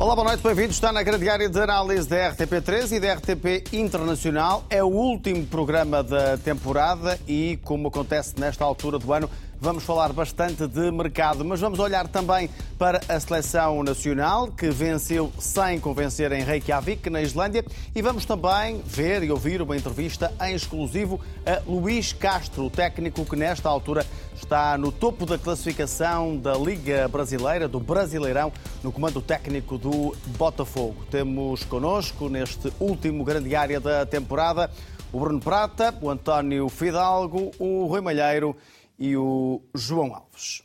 [0.00, 0.76] Olá, boa noite, bem-vindos.
[0.76, 4.64] Está na grande área de análise da RTP3 e da RTP Internacional.
[4.70, 9.28] É o último programa da temporada e, como acontece nesta altura do ano,
[9.62, 12.48] Vamos falar bastante de mercado, mas vamos olhar também
[12.78, 17.62] para a seleção nacional, que venceu sem convencer em Reykjavik, na Islândia,
[17.94, 23.22] e vamos também ver e ouvir uma entrevista em exclusivo a Luís Castro, o técnico
[23.26, 28.50] que nesta altura está no topo da classificação da Liga Brasileira, do Brasileirão,
[28.82, 31.04] no comando técnico do Botafogo.
[31.10, 34.70] Temos connosco, neste último grande área da temporada,
[35.12, 38.56] o Bruno Prata, o António Fidalgo, o Rui Malheiro
[39.00, 40.62] e o João Alves.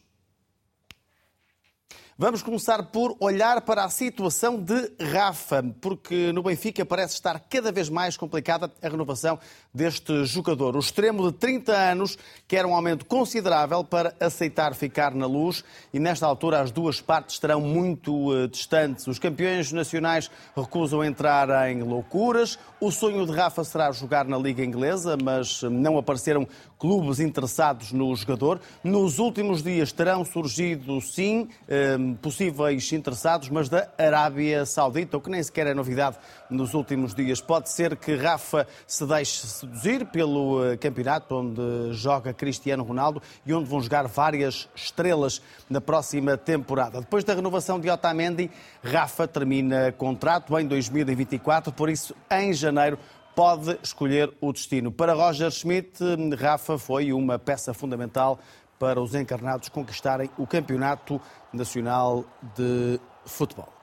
[2.18, 7.74] Vamos começar por olhar para a situação de Rafa, porque no Benfica parece estar cada
[7.74, 9.38] vez mais complicada a renovação
[9.74, 10.78] deste jogador.
[10.78, 15.62] O extremo de 30 anos quer um aumento considerável para aceitar ficar na luz
[15.94, 19.06] e nesta altura as duas partes estarão muito uh, distantes.
[19.08, 22.58] Os campeões nacionais recusam entrar em loucuras.
[22.80, 28.16] O sonho de Rafa será jogar na Liga Inglesa, mas não apareceram clubes interessados no
[28.16, 28.60] jogador.
[28.84, 35.30] Nos últimos dias terão surgido, sim, uh, possíveis interessados, mas da Arábia Saudita, o que
[35.30, 36.18] nem sequer é novidade
[36.50, 37.42] nos últimos dias.
[37.42, 43.54] Pode ser que Rafa se deixe seduzir pelo eh, campeonato onde joga Cristiano Ronaldo e
[43.54, 47.00] onde vão jogar várias estrelas na próxima temporada.
[47.00, 48.50] Depois da renovação de Otamendi,
[48.84, 52.98] Rafa termina contrato em 2024, por isso em janeiro
[53.36, 54.92] pode escolher o destino.
[54.92, 56.00] Para Roger Schmidt,
[56.40, 58.40] Rafa foi uma peça fundamental
[58.80, 61.20] para os encarnados conquistarem o Campeonato
[61.54, 62.24] Nacional
[62.56, 63.75] de Futebol.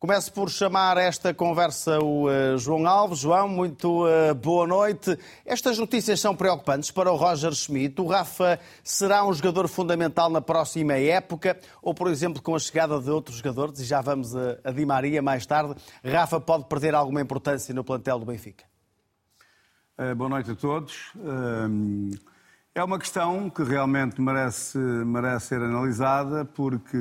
[0.00, 3.18] Começo por chamar esta conversa o uh, João Alves.
[3.18, 5.18] João, muito uh, boa noite.
[5.44, 8.00] Estas notícias são preocupantes para o Roger Schmidt.
[8.00, 13.00] O Rafa será um jogador fundamental na próxima época ou, por exemplo, com a chegada
[13.00, 15.74] de outros jogadores, e já vamos a, Di Maria mais tarde,
[16.04, 18.64] Rafa pode perder alguma importância no plantel do Benfica?
[19.98, 21.12] Uh, boa noite a todos.
[22.72, 26.96] É uma questão que realmente merece, merece ser analisada, porque.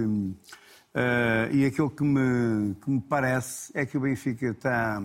[0.97, 4.99] Uh, e aquilo que me, que me parece é que o Benfica está,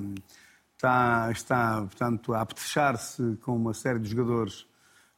[0.74, 4.66] está, está portanto, a apetechar-se com uma série de jogadores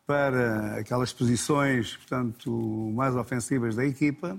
[0.05, 2.51] para aquelas posições portanto,
[2.93, 4.37] mais ofensivas da equipa.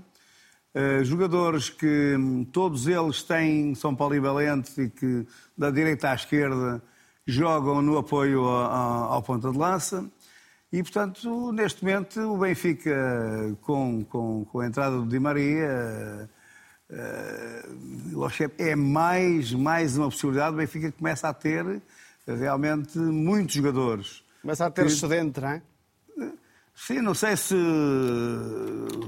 [0.74, 2.16] Uh, jogadores que
[2.52, 5.26] todos eles têm, são polivalentes e que
[5.56, 6.82] da direita à esquerda
[7.26, 10.04] jogam no apoio ao, ao ponta de lança.
[10.76, 16.28] E, portanto, neste momento, o Benfica, com, com, com a entrada do Di Maria,
[16.90, 18.28] uh,
[18.58, 20.52] é mais, mais uma possibilidade.
[20.52, 21.80] O Benfica começa a ter
[22.26, 24.22] realmente muitos jogadores.
[24.42, 24.92] Começa a ter que...
[24.92, 25.62] excedente, não é?
[26.74, 27.54] Sim, não sei se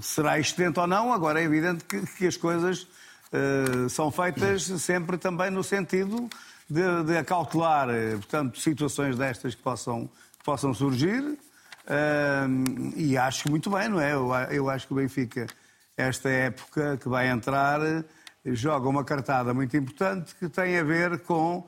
[0.00, 1.12] será excedente ou não.
[1.12, 6.30] Agora é evidente que, que as coisas uh, são feitas sempre também no sentido
[6.66, 10.06] de, de acautelar, eh, portanto, situações destas que possam,
[10.38, 11.38] que possam surgir.
[12.96, 14.12] E acho muito bem, não é?
[14.12, 15.46] Eu, eu acho que o Benfica,
[15.96, 17.80] esta época que vai entrar,
[18.44, 21.58] joga uma cartada muito importante que tem a ver com,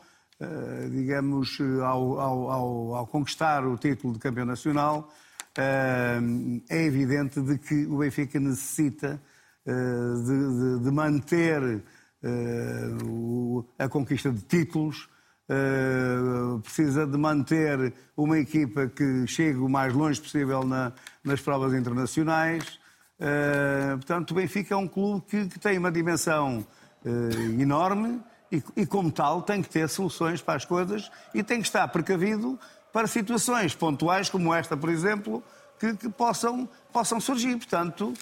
[0.41, 5.13] uh, digamos, ao, ao, ao, ao, conquistar o título de campeão nacional,
[5.59, 9.21] uh, é evidente de que o Benfica necessita
[9.67, 11.83] de, de, de manter
[12.23, 15.09] uh, a conquista de títulos,
[15.50, 20.93] uh, precisa de manter uma equipa que chegue o mais longe possível na,
[21.25, 22.78] nas provas internacionais.
[23.19, 26.65] Uh, portanto, o Benfica é um clube que, que tem uma dimensão
[27.59, 28.21] enorme
[28.53, 31.89] e, e, como tal, tem que ter soluções para as coisas e tem que estar
[31.89, 32.59] precavido
[32.93, 35.43] para situações pontuais como esta, por exemplo,
[35.78, 37.57] que, que possam, possam surgir.
[37.57, 38.13] Portanto,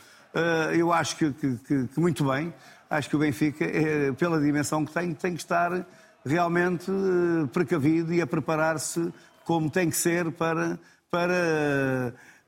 [0.76, 2.55] eu acho que, que, que muito bem
[2.91, 5.87] acho que o Benfica, é, pela dimensão que tem, tem que estar
[6.25, 9.12] realmente eh, precavido e a preparar-se
[9.44, 10.79] como tem que ser para,
[11.11, 11.35] para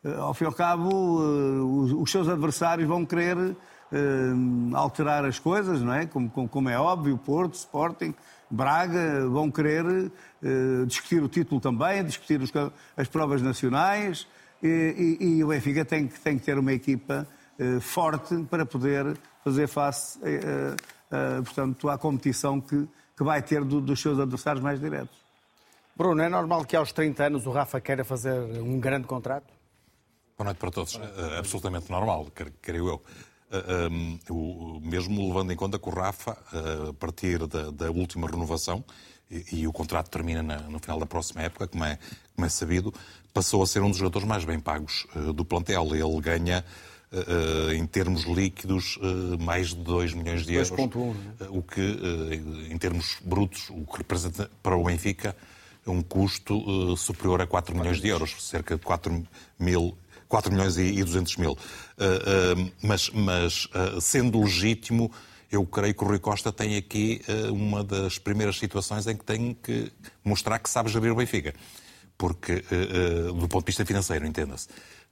[0.04, 3.56] eh, ao fim e ao cabo, eh, os seus adversários vão querer
[4.72, 6.06] alterar as coisas, não é?
[6.06, 8.14] Como, como é óbvio, Porto, Sporting,
[8.48, 9.84] Braga vão querer
[10.86, 12.40] discutir o título também, discutir
[12.96, 14.28] as provas nacionais
[14.62, 17.26] e, e, e, o Benfica tem, tem que ter uma equipa
[17.80, 20.20] forte para poder fazer face,
[21.44, 22.86] portanto, à competição que,
[23.20, 25.14] que vai ter do, dos seus adversários mais diretos.
[25.94, 29.52] Bruno, é normal que aos 30 anos o Rafa queira fazer um grande contrato?
[30.38, 30.94] Boa noite para todos.
[30.94, 31.02] Uh,
[31.36, 32.28] absolutamente normal,
[32.62, 33.02] creio eu.
[33.52, 36.38] Uh, um, mesmo levando em conta que o Rafa,
[36.88, 38.82] a partir da, da última renovação,
[39.30, 41.98] e, e, o contrato termina na, no final da próxima época, como é,
[42.34, 42.90] como é sabido,
[43.34, 45.94] passou a ser um dos jogadores mais bem pagos do plantel.
[45.94, 46.89] Ele ganha uh,
[47.74, 50.70] em termos líquidos, uh, mais de 2 milhões de euros.
[50.70, 51.14] 2,1.
[51.50, 51.98] o que,
[52.70, 55.36] em termos brutos, o que representa para o Benfica
[55.86, 59.26] um custo superior a 4 milhões de euros, cerca de 4
[59.58, 59.96] mil
[60.28, 61.58] 4 milhões e 200 mil.
[62.80, 63.68] mas, mas
[64.00, 65.10] sendo legítimo,
[65.50, 67.20] eu creio que o Rui Costa tem aqui
[67.50, 69.90] uma das primeiras situações em que tem que
[70.22, 71.52] mostrar que sabe gerir o Benfica.
[72.16, 72.62] Porque,
[73.34, 74.68] do ponto de vista financeiro, entenda-se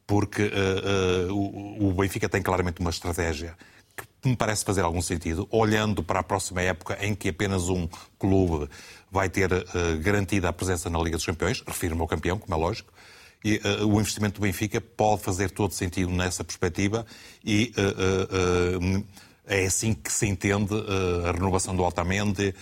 [0.09, 3.55] porque uh, uh, o, Benfica tem claramente uma estratégia
[3.95, 7.87] que me parece fazer algum sentido, olhando para a próxima época em que apenas um
[8.19, 8.71] clube
[9.13, 9.67] vai ter uh,
[10.01, 12.91] garantida a presença na Liga dos Campeões, refiro-me ao campeão, como é lógico,
[13.45, 17.07] e o investimento do Benfica pode fazer todo sentido nessa perspectiva
[17.45, 17.73] e
[19.47, 20.75] é assim que se entende
[21.25, 22.53] a renovação do Altamente,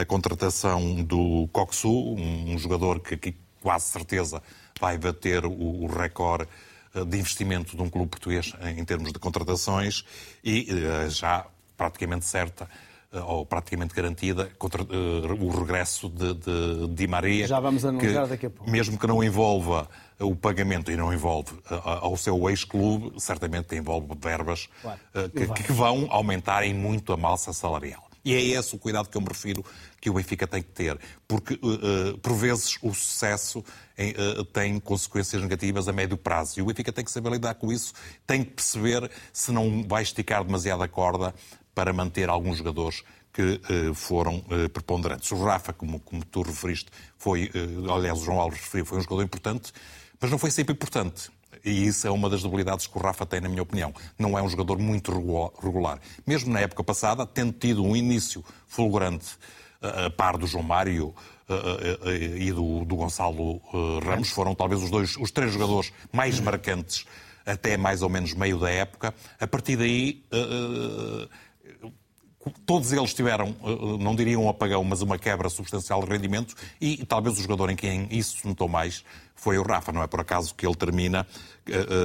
[0.00, 4.40] a contratação do Coxu, um jogador que, que quase certeza
[4.82, 6.48] vai bater o, recorde
[6.92, 10.04] eh, de investimento de um clube português em termos de contratações
[10.42, 11.46] e eh, já
[11.76, 12.68] praticamente certa
[13.12, 17.46] eh, ou praticamente garantida contra, o regresso de, de Di Maria.
[17.46, 18.68] Já vamos anunciar daqui a pouco.
[18.68, 19.88] Mesmo que não envolva
[20.18, 21.52] o pagamento e não envolve
[21.84, 25.00] ao seu ex-clube, certamente envolve verbas claro.
[25.30, 28.08] que, que, vão aumentar em muito a massa salarial.
[28.24, 29.64] E é esse o cuidado que eu me refiro
[30.02, 33.64] que o Benfica tem que ter, porque uh, por vezes o sucesso
[33.96, 37.54] em, uh, tem consequências negativas a médio prazo e o Benfica tem que saber lidar
[37.54, 37.94] com isso,
[38.26, 41.32] tem que perceber se não vai esticar demasiado a corda
[41.72, 45.30] para manter alguns jogadores que uh, foram uh, preponderantes.
[45.30, 49.02] O Rafa, como, como tu referiste, foi, uh, aliás, o João Alves referiu, foi um
[49.02, 49.72] jogador importante,
[50.20, 51.30] mas não foi sempre importante.
[51.64, 53.94] E isso é uma das debilidades que o Rafa tem, na minha opinião.
[54.18, 55.12] Não é um jogador muito
[55.62, 56.00] regular.
[56.26, 59.38] Mesmo na época passada, tendo tido um início fulgurante
[59.82, 61.14] a par do João Mário
[62.38, 63.60] e do, do Gonçalo
[64.04, 67.04] Ramos, foram talvez os, dois, os três jogadores mais marcantes
[67.44, 69.14] até mais ou menos meio da época.
[69.40, 70.22] A partir daí,
[72.64, 73.54] todos eles tiveram,
[74.00, 77.76] não diria um apagão, mas uma quebra substancial de rendimento e talvez o jogador em
[77.76, 79.04] quem isso se notou mais
[79.34, 79.92] foi o Rafa.
[79.92, 81.26] Não é por acaso que ele termina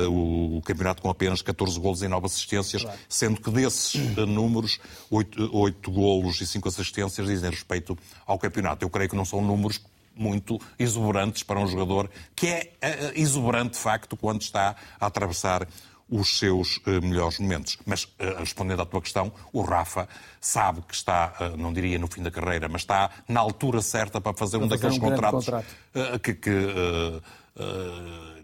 [0.10, 3.00] o campeonato com apenas 14 golos e 9 assistências, claro.
[3.10, 8.86] sendo que desses uh, números, 8, 8 golos e 5 assistências dizem respeito ao campeonato.
[8.86, 9.82] Eu creio que não são números
[10.16, 12.72] muito exuberantes para um jogador que é
[13.16, 15.68] exuberante, de facto, quando está a atravessar
[16.10, 17.78] os seus uh, melhores momentos.
[17.86, 20.08] Mas, uh, respondendo à tua questão, o Rafa
[20.40, 24.22] sabe que está, uh, não diria no fim da carreira, mas está na altura certa
[24.22, 26.20] para fazer para um fazer daqueles um contratos contrato.
[26.22, 26.50] que, que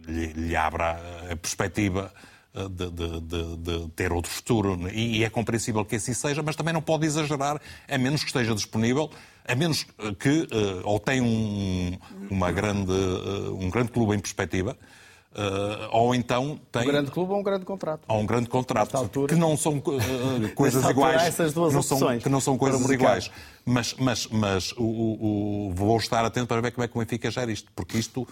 [0.08, 1.00] lhe, lhe, abra
[1.32, 2.12] a perspectiva.
[2.54, 4.88] De, de, de, de, ter outro futuro.
[4.94, 7.60] E é compreensível que assim seja, mas também não pode exagerar,
[7.90, 9.10] a menos que esteja disponível,
[9.44, 9.88] a menos
[10.20, 10.48] que
[10.84, 11.98] ou tenha um,
[12.30, 12.92] uma grande,
[13.60, 14.78] um grande clube em perspectiva,
[15.92, 16.84] ou então tem.
[16.84, 18.02] Um grande clube ou um grande contrato.
[18.08, 18.96] Ou um grande contrato.
[18.96, 19.82] Altura, que não são
[20.56, 21.24] coisas iguais.
[21.24, 23.32] Essas duas não são, que não são coisas iguais.
[23.66, 27.00] Mas, mas, mas o, o, o, vou estar atento para ver como é que o
[27.00, 28.28] Benfica gera isto, porque isto,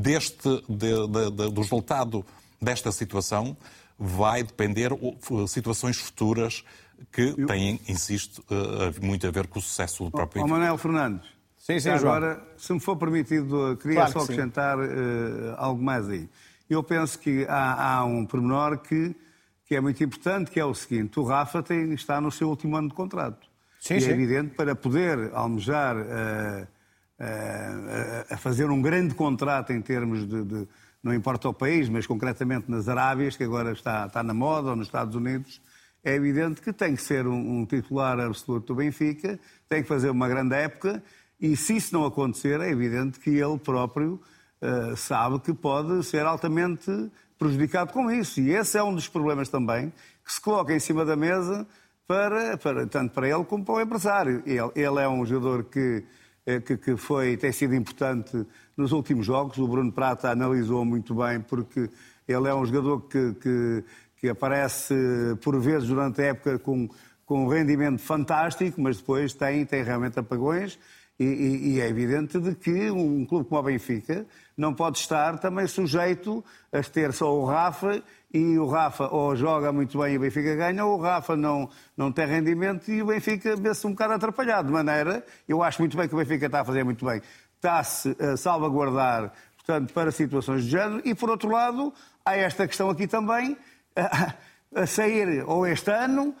[0.00, 2.24] deste, de, de, de, do resultado
[2.60, 3.56] desta situação,
[3.98, 6.64] vai depender de situações futuras
[7.12, 8.44] que têm, insisto,
[9.02, 10.58] muito a ver com o sucesso do próprio Benfica.
[10.58, 11.36] Manuel Fernandes.
[11.58, 12.46] Sim, sim, Agora, João.
[12.58, 16.28] se me for permitido, queria claro só acrescentar uh, algo mais aí.
[16.70, 19.14] Eu penso que há, há, um pormenor que,
[19.66, 22.76] que é muito importante, que é o seguinte: o Rafa tem, está no seu último
[22.76, 23.48] ano de contrato.
[23.80, 24.10] Sim, e é sim.
[24.10, 26.68] é evidente, para poder almejar uh,
[28.28, 30.68] a fazer um grande contrato em termos de, de,
[31.02, 34.76] não importa o país, mas concretamente nas Arábias, que agora está, está na moda, ou
[34.76, 35.60] nos Estados Unidos,
[36.04, 40.10] é evidente que tem que ser um, um titular absoluto do Benfica, tem que fazer
[40.10, 41.02] uma grande época
[41.40, 44.20] e se isso não acontecer, é evidente que ele próprio
[44.62, 46.90] uh, sabe que pode ser altamente
[47.38, 48.40] prejudicado com isso.
[48.40, 49.92] E esse é um dos problemas também
[50.24, 51.66] que se coloca em cima da mesa
[52.06, 54.42] para, para tanto para ele como para o empresário.
[54.46, 56.04] Ele, ele é um jogador que, eh,
[56.64, 59.58] que, que, foi, tem sido importante nos últimos jogos.
[59.58, 61.90] O Bruno Prata analisou muito bem, porque
[62.26, 63.84] ele é um jogador que, que,
[64.18, 64.94] que aparece
[65.42, 66.88] por vezes durante a época com,
[67.24, 70.78] com um rendimento fantástico, mas depois tem, tem realmente apagões.
[71.18, 75.38] E, e, e, é evidente de que um clube como o Benfica não pode estar
[75.38, 78.02] também sujeito a ter só o Rafa
[78.32, 81.68] e o Rafa ou joga muito bem e o Benfica ganha, ou o Rafa não,
[81.96, 84.68] não tem rendimento e o Benfica vê-se um bocado atrapalhado.
[84.68, 87.22] De maneira, eu acho muito bem que o Benfica está a fazer muito bem.
[87.56, 91.02] Está-se a salvaguardar, portanto, para situações de género.
[91.04, 91.92] E, por outro lado,
[92.24, 93.56] há esta questão aqui também,
[93.94, 94.34] a,
[94.82, 96.34] a sair ou este ano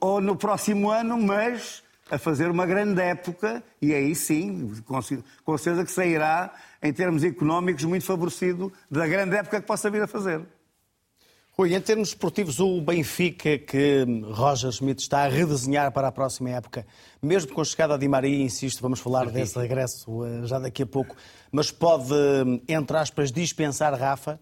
[0.00, 5.84] ou no próximo ano, mas a fazer uma grande época e aí sim, com certeza
[5.84, 10.40] que sairá em termos económicos muito favorecido da grande época que possa vir a fazer.
[11.58, 16.50] Rui, em termos esportivos, o Benfica que Roger Schmidt está a redesenhar para a próxima
[16.50, 16.86] época,
[17.22, 20.86] mesmo com a chegada de Maria, insisto, vamos falar desse regresso eh, já daqui a
[20.86, 21.16] pouco,
[21.50, 22.12] mas pode,
[22.68, 24.38] entre aspas, dispensar Rafa?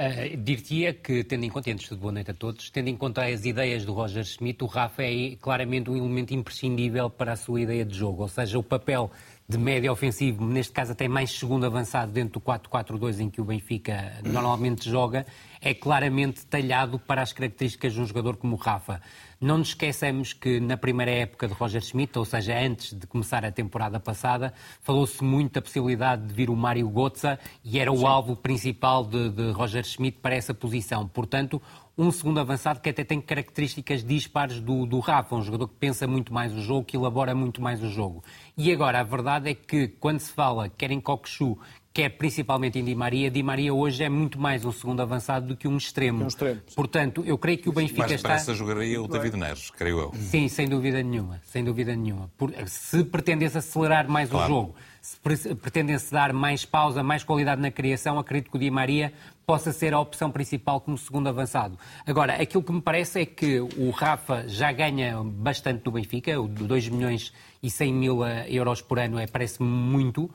[0.00, 3.24] Uh, Dir-te-ia que, tendo em conta, antes de boa noite a todos, tendo em conta
[3.24, 7.60] as ideias do Roger Schmidt, o Rafa é claramente um elemento imprescindível para a sua
[7.60, 8.22] ideia de jogo.
[8.22, 9.12] Ou seja, o papel
[9.48, 13.44] de médio ofensivo, neste caso até mais segundo avançado dentro do 4-4-2 em que o
[13.44, 15.24] Benfica normalmente joga,
[15.60, 19.00] é claramente talhado para as características de um jogador como o Rafa.
[19.40, 23.44] Não nos esqueçamos que na primeira época de Roger Schmidt, ou seja, antes de começar
[23.44, 27.98] a temporada passada, falou-se muito da possibilidade de vir o Mário Götze e era o
[27.98, 28.06] Sim.
[28.06, 31.06] alvo principal de, de Roger Schmidt para essa posição.
[31.06, 31.62] Portanto,
[31.96, 36.06] um segundo avançado que até tem características dispares do, do Rafa, um jogador que pensa
[36.06, 38.22] muito mais o jogo, que elabora muito mais o jogo.
[38.56, 41.58] E agora, a verdade é que quando se fala quer em Cockchu,
[41.92, 45.56] quer principalmente em Di Maria, Di Maria hoje é muito mais um segundo avançado do
[45.56, 46.24] que um extremo.
[46.24, 48.28] Um extremo Portanto, eu creio que o Benfica Mas está...
[48.28, 50.12] Mas jogaria o David Neres, creio eu.
[50.14, 52.30] Sim, sem dúvida nenhuma, sem dúvida nenhuma.
[52.36, 54.44] Por, se pretendesse acelerar mais claro.
[54.44, 55.18] o jogo, se
[55.54, 59.12] pretendem-se dar mais pausa, mais qualidade na criação, acredito que o Di Maria
[59.46, 61.78] possa ser a opção principal como segundo avançado.
[62.06, 66.88] Agora, aquilo que me parece é que o Rafa já ganha bastante do Benfica, 2
[66.90, 70.32] milhões e 100 mil eh, euros por ano é, parece-me muito, uh,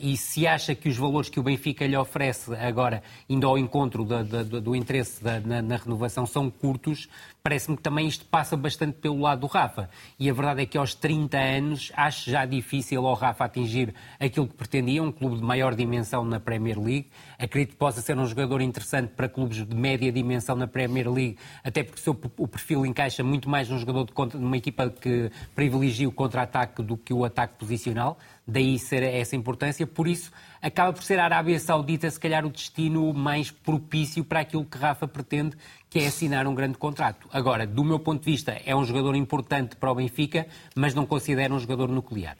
[0.00, 4.04] e se acha que os valores que o Benfica lhe oferece agora, indo ao encontro
[4.04, 7.08] do, do, do interesse da, na, na, renovação, são curtos,
[7.42, 9.88] parece-me que também isto passa bastante pelo lado do Rafa.
[10.18, 14.46] E a verdade é que aos 30 anos acho já difícil ao Rafa atingir aquilo
[14.46, 17.08] que pretendia, um clube de maior dimensão na Premier League.
[17.38, 21.38] Acredito que possa ser um jogador interessante para clubes de média dimensão na Premier League,
[21.62, 26.08] até porque o, seu, perfil encaixa muito mais num jogador de, numa equipa que privilegia
[26.08, 26.12] o
[26.48, 29.86] contra-ataque do que o ataque posicional daí ser essa importância.
[29.86, 34.40] Por isso, acaba por ser a Arábia Saudita, se calhar, o destino mais propício para
[34.40, 35.56] aquilo que Rafa pretende,
[35.90, 37.28] que é assinar um grande contrato.
[37.30, 41.06] Agora, do meu ponto de vista, é um jogador importante para o Benfica, mas não
[41.06, 42.36] considero um jogador nuclear.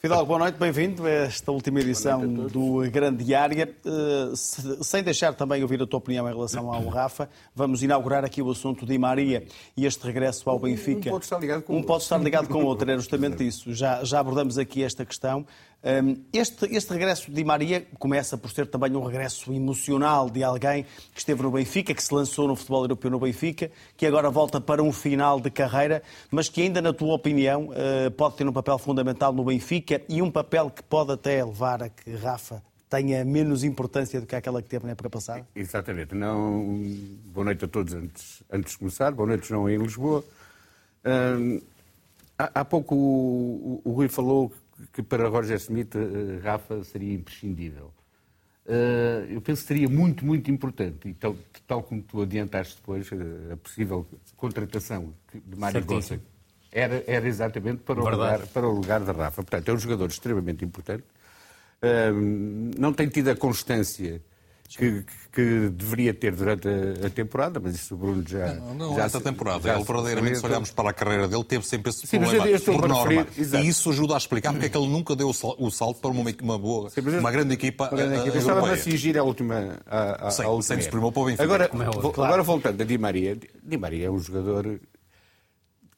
[0.00, 3.70] Fidalgo, boa noite, bem-vindo a esta última edição do Grande Diária.
[3.84, 4.34] Uh,
[4.82, 8.50] sem deixar também ouvir a tua opinião em relação ao Rafa, vamos inaugurar aqui o
[8.50, 9.44] assunto de Maria
[9.76, 11.10] e este regresso ao Benfica.
[11.10, 13.74] Um pode estar ligado com um pode estar ligado com o outro, é justamente isso.
[13.74, 15.44] Já, já abordamos aqui esta questão.
[16.30, 20.84] Este, este regresso de Maria começa por ser também um regresso emocional de alguém
[21.14, 24.60] que esteve no Benfica, que se lançou no futebol europeu no Benfica, que agora volta
[24.60, 28.52] para um final de carreira, mas que ainda, na tua opinião, eh, pode ter um
[28.52, 33.24] papel fundamental no Benfica e um papel que pode até levar a que Rafa tenha
[33.24, 35.46] menos importância do que aquela que teve na época passada?
[35.56, 36.14] Exatamente.
[36.14, 36.78] Não...
[37.32, 39.12] Boa noite a todos antes, antes de começar.
[39.12, 40.22] Boa noite, João, em Lisboa.
[42.38, 44.52] há, há pouco o, o, o Rui falou
[44.92, 47.92] que para Roger Smith, uh, Rafa seria imprescindível.
[48.66, 53.10] Uh, eu penso que seria muito, muito importante, e tal, tal como tu adiantaste depois,
[53.10, 54.06] uh, a possível
[54.36, 56.20] contratação de Mário Gossa
[56.70, 59.42] era, era exatamente para o, lugar, para o lugar da Rafa.
[59.42, 61.02] Portanto, é um jogador extremamente importante.
[62.78, 64.22] não tem tido a constância
[64.76, 68.54] que, que, deveria ter durante a, a, temporada, mas isso o Bruno já.
[68.54, 69.62] Não, não já esta temporada.
[69.62, 72.88] Já ele verdadeiramente, se olharmos para a carreira dele, teve sempre esse Sim, problema por
[72.88, 73.26] norma.
[73.36, 76.30] e isso ajuda a explicar porque é que ele nunca deu o salto para uma,
[76.42, 77.88] uma boa, Sim, uma grande equipa.
[77.88, 78.38] Uma grande equipa.
[78.38, 79.78] Estava a cingir a última.
[79.86, 81.44] A, a, sem, a sem desprimou para o Benfica.
[81.44, 82.22] Agora, é claro.
[82.22, 83.36] agora voltando a Di Maria.
[83.62, 84.80] Di Maria é um jogador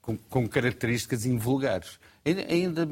[0.00, 1.98] com, com características invulgares.
[2.24, 2.86] Ainda, ainda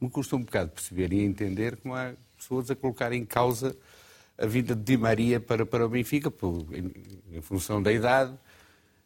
[0.00, 3.76] me custa um bocado perceber e entender como há pessoas a colocar em causa
[4.38, 6.92] a vinda de Di Maria para, para o Benfica, por, em,
[7.32, 8.34] em, função da idade,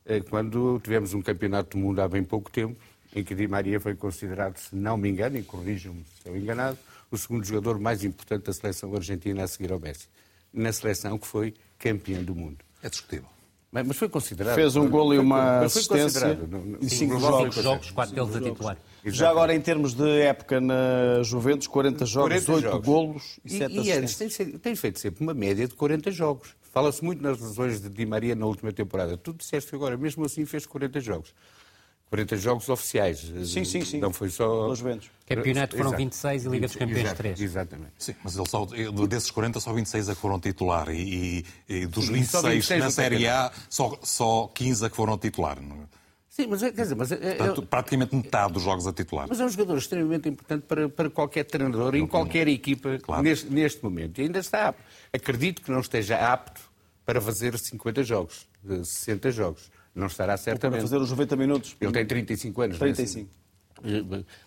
[0.04, 2.78] eh, quando tivemos um campeonato do mundo há bem pouco tempo,
[3.14, 6.78] em que Di Maria foi considerado, se não me engano, e corrijam-me se estou enganado,
[7.10, 10.08] o segundo jogador mais importante da seleção argentina a seguir ao Messi.
[10.52, 12.58] Na seleção que foi campeão do mundo.
[12.82, 13.28] É discutível.
[13.70, 14.54] Mas, foi considerado.
[14.54, 16.38] Fez um golo e uma assistência
[16.80, 17.54] e cinco jogos.
[17.54, 18.76] jogos, quatro deles a titular.
[19.04, 19.16] Exatamente.
[19.18, 22.86] Já agora, em termos de época na Juventus, 40 jogos, 40 8 jogos.
[22.86, 24.48] golos e, e 7 e assistências.
[24.48, 26.54] E tem, feito sempre uma média de 40 jogos.
[26.72, 29.16] Fala-se muito nas lesões de Di Maria na última temporada.
[29.16, 31.34] Tu disseste agora, mesmo assim fez 40 jogos.
[32.10, 33.20] 40 jogos oficiais.
[33.44, 34.00] Sim, sim, sim.
[34.00, 34.62] Não foi só.
[34.64, 35.08] Pelos Juventus.
[35.26, 36.02] Campeonato foram Exato.
[36.02, 37.16] 26 e Liga dos Campeões Exato.
[37.16, 37.40] 3.
[37.40, 37.92] Exatamente.
[37.98, 38.66] Sim, mas ele só,
[39.08, 40.90] desses 40, só 26 é que foram titular.
[40.90, 45.58] E, e dos 26, 26 na Série A, só, só 15 é que foram titular.
[46.30, 49.26] Sim, mas é, quer dizer, mas é, é Portanto, praticamente metade dos jogos a titular.
[49.28, 53.20] Mas é um jogador extremamente importante para, para qualquer treinador, em qualquer equipa, claro.
[53.20, 54.20] neste, neste momento.
[54.20, 54.72] E ainda está.
[55.12, 56.60] Acredito que não esteja apto
[57.04, 59.72] para fazer 50 jogos, 60 jogos.
[59.92, 60.78] Não estará certamente.
[60.78, 61.76] Para fazer os 90 minutos.
[61.80, 62.78] Ele tem 35 anos.
[62.78, 63.28] 35.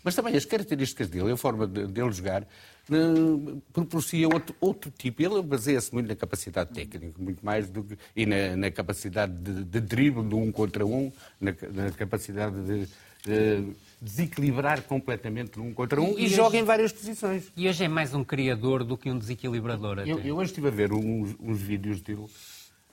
[0.01, 2.47] Mas também as características dele, a forma dele de jogar,
[2.89, 5.21] uh, propicia outro, outro tipo.
[5.21, 7.97] Ele baseia-se muito na capacidade técnica, muito mais do que.
[8.15, 12.87] e na, na capacidade de, de drible, de um contra um, na, na capacidade de,
[13.25, 17.51] de desequilibrar completamente um contra um e, e joga em várias posições.
[17.55, 19.99] E hoje é mais um criador do que um desequilibrador.
[19.99, 22.25] Eu, eu, hoje estive a ver uns, uns vídeos dele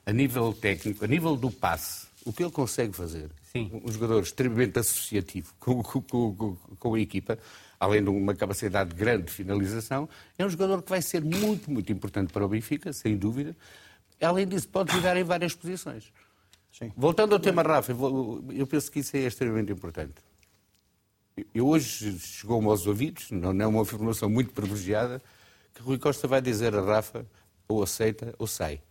[0.07, 3.31] a nível técnico, a nível do passe, o que ele consegue fazer.
[3.53, 3.71] Sim.
[3.85, 7.39] Um jogador extremamente associativo com, com, com, com, a equipa,
[7.81, 10.07] além de uma capacidade grande de finalização,
[10.37, 13.57] é um jogador que vai ser muito, muito importante para o Benfica, sem dúvida.
[14.21, 16.13] Além disso, pode jogar em várias posições.
[16.71, 16.93] Sim.
[16.95, 17.91] Voltando ao tema Rafa,
[18.53, 20.15] eu penso que isso é extremamente importante.
[21.55, 25.23] Eu hoje chegou-me aos ouvidos, não é uma afirmação muito privilegiada,
[25.73, 27.27] que Rui Costa vai dizer a Rafa
[27.67, 28.83] ou aceita ou sai.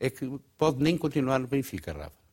[0.00, 2.23] É que pode nem continuar no Benfica, Rafa.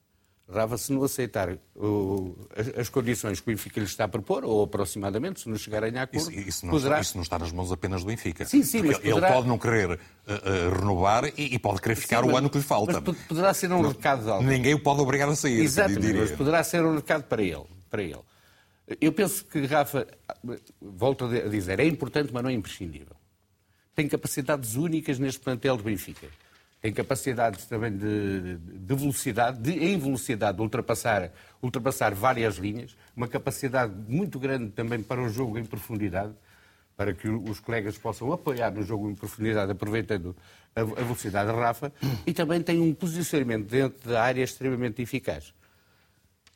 [0.51, 4.43] Rafa, se não aceitar uh, as, as, condições que o Benfica lhe está a propor,
[4.43, 6.95] ou aproximadamente, se não chegarem a acordo, isso, isso, não poderá...
[6.95, 8.45] está, isso não está nas mãos apenas do Benfica.
[8.45, 9.27] Sim, sim, mas poderá...
[9.27, 12.37] Ele pode não querer uh, uh, renovar e, e, pode querer ficar sim, mas, o
[12.37, 13.01] ano que lhe falta.
[13.01, 14.43] Mas poderá ser um recado de algo.
[14.43, 15.61] Ninguém o pode obrigar a sair.
[15.61, 17.65] Exatamente, mas poderá ser um recado para ele.
[17.89, 18.19] Para ele.
[18.99, 20.05] Eu penso que Rafa,
[20.81, 23.15] volto a dizer, é importante, mas não é imprescindível.
[23.95, 26.27] Tem capacidades únicas neste plantel do Benfica.
[26.81, 32.97] Tem capacidades também de, de velocidade, de, em velocidade, de ultrapassar, ultrapassar várias linhas.
[33.15, 36.33] Uma capacidade muito grande também para o jogo em profundidade,
[36.97, 40.35] para que os colegas possam apoiar no jogo em profundidade, aproveitando
[40.75, 41.93] a, a velocidade de Rafa.
[42.25, 45.53] E também tem um posicionamento dentro da área extremamente eficaz.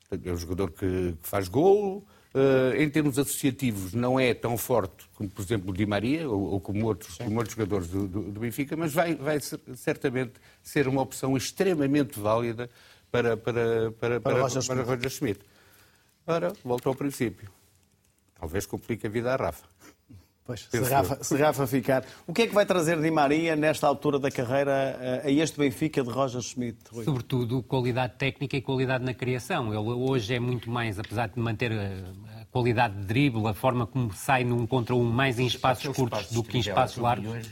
[0.09, 2.03] É um jogador que, que faz golo,
[2.35, 6.41] Uh, em termos associativos, não é tão forte como, por exemplo, o Di Maria ou,
[6.51, 10.33] ou como, outros, como outros jogadores do, do, do, Benfica, mas vai, vai ser, certamente
[10.61, 12.69] ser uma opção extremamente válida
[13.09, 15.39] para, para, para, para, para, Roger, para Roger Schmidt.
[16.27, 17.49] Ora, volto ao princípio.
[18.37, 19.65] Talvez complique a vida à Rafa.
[20.45, 22.05] Pois, se Rafa, se Rafa, ficar.
[22.27, 25.57] O que é que vai trazer Di Maria nesta altura da carreira eh, a este
[25.57, 26.77] Benfica de Roger Schmidt?
[26.91, 27.03] Rui?
[27.03, 29.73] Sobretudo qualidade técnica e qualidade na criação.
[29.73, 32.03] Ele hoje é muito mais, apesar de manter eh,
[32.41, 36.31] a qualidade de drible, a forma como sai num contra um mais em espaços curtos
[36.31, 37.51] do que em espaços largos.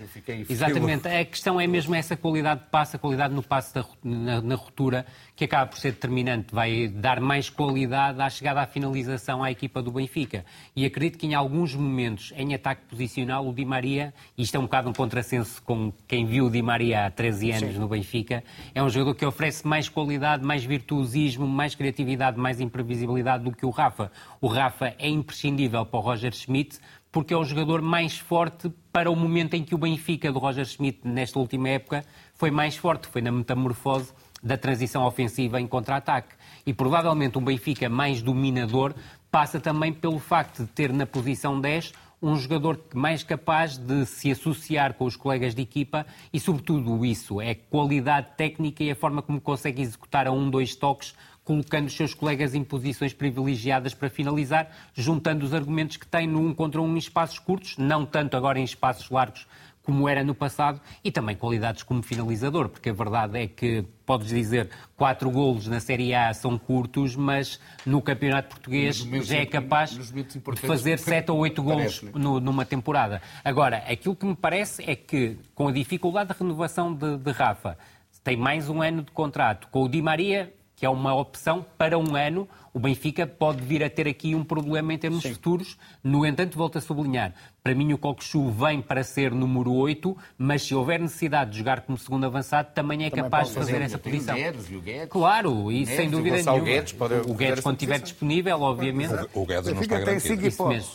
[0.49, 1.09] Exatamente.
[1.09, 4.55] A questão é mesmo essa qualidade de passe, a qualidade no passe da, na, na
[4.55, 6.55] ruptura, que acaba por ser determinante.
[6.55, 10.45] Vai dar mais qualidade à chegada à finalização à equipa do Benfica.
[10.73, 14.59] E acredito que em alguns momentos, em ataque posicional, o Di Maria, e isto é
[14.59, 17.79] um bocado um contrassenso com quem viu o Di Maria há 13 anos Sim.
[17.79, 18.41] no Benfica,
[18.73, 23.65] é um jogador que oferece mais qualidade, mais virtuosismo, mais criatividade, mais imprevisibilidade do que
[23.65, 24.09] o Rafa.
[24.39, 26.79] O Rafa é imprescindível para o Roger Schmidt,
[27.11, 30.65] porque é o jogador mais forte para o momento em que o Benfica do Roger
[30.65, 32.03] Schmidt, nesta última época,
[32.33, 36.35] foi mais forte, foi na metamorfose da transição ofensiva em contra-ataque.
[36.65, 38.93] E provavelmente um Benfica mais dominador
[39.31, 44.31] passa também pelo facto de ter na posição 10 um jogador mais capaz de se
[44.31, 49.21] associar com os colegas de equipa e, sobretudo, isso é qualidade técnica e a forma
[49.21, 54.09] como consegue executar a um, dois toques, colocando os seus colegas em posições privilegiadas para
[54.09, 58.37] finalizar, juntando os argumentos que tem no um contra um em espaços curtos, não tanto
[58.37, 59.45] agora em espaços largos
[59.83, 64.29] como era no passado, e também qualidades como finalizador, porque a verdade é que, podes
[64.29, 69.91] dizer, quatro golos na Série A são curtos, mas no Campeonato Português já é capaz
[69.91, 72.11] de fazer sete ou oito golos né?
[72.15, 73.21] numa temporada.
[73.43, 77.77] Agora, aquilo que me parece é que, com a dificuldade de renovação de, de Rafa,
[78.23, 79.67] tem mais um ano de contrato.
[79.67, 83.83] Com o Di Maria, que é uma opção para um ano, o Benfica pode vir
[83.83, 85.33] a ter aqui um problema em termos Sim.
[85.33, 85.77] futuros.
[86.03, 90.63] No entanto, volto a sublinhar, para mim o Cockchu vem para ser número 8, mas
[90.63, 93.99] se houver necessidade de jogar como segundo avançado, também é também capaz de fazer, essa
[93.99, 94.35] posição.
[94.35, 95.09] O Guedes, o Guedes.
[95.09, 96.55] Claro, e Guedes, sem dúvida nenhuma.
[96.55, 99.13] O Guedes, pode, o Guedes quando estiver disponível, obviamente.
[99.33, 100.47] O, Guedes não está garantido.
[100.47, 100.91] Isso mesmo.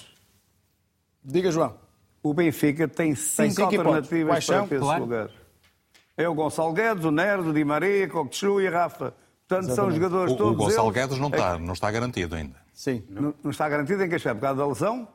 [1.25, 1.75] Diga, João.
[2.23, 5.03] O Benfica tem cinco, tem cinco alternativas para esse claro.
[5.05, 5.31] lugar.
[6.17, 9.15] É o Gonçalo Guedes, o Nerd, o Di Maria, Cockchu e a Rafa.
[9.49, 10.53] Portanto, são jogadores o, todos.
[10.53, 11.59] O Gonçalo Guedes não está, é...
[11.59, 12.57] não está garantido ainda.
[12.75, 13.03] Sim.
[13.09, 14.37] Não, não está garantido em que aspecto?
[14.37, 15.09] Por causa da lesão?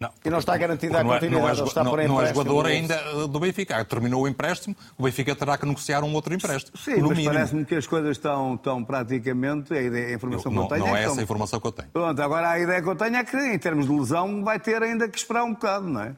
[0.00, 1.32] Não, e não está garantido a continuidade.
[1.32, 3.84] Não é, não é, está não, não é jogador ainda do Benfica.
[3.84, 6.78] Terminou o empréstimo, o Benfica terá que negociar um outro empréstimo.
[6.78, 9.74] Sim, mas parece-me que as coisas estão, estão praticamente.
[9.74, 10.86] A, ideia, a informação eu, que eu tenho.
[10.86, 11.20] Não é, é essa estão...
[11.20, 11.88] a informação que eu tenho.
[11.88, 14.80] Pronto, agora a ideia que eu tenho é que, em termos de lesão, vai ter
[14.80, 16.14] ainda que esperar um bocado, não é?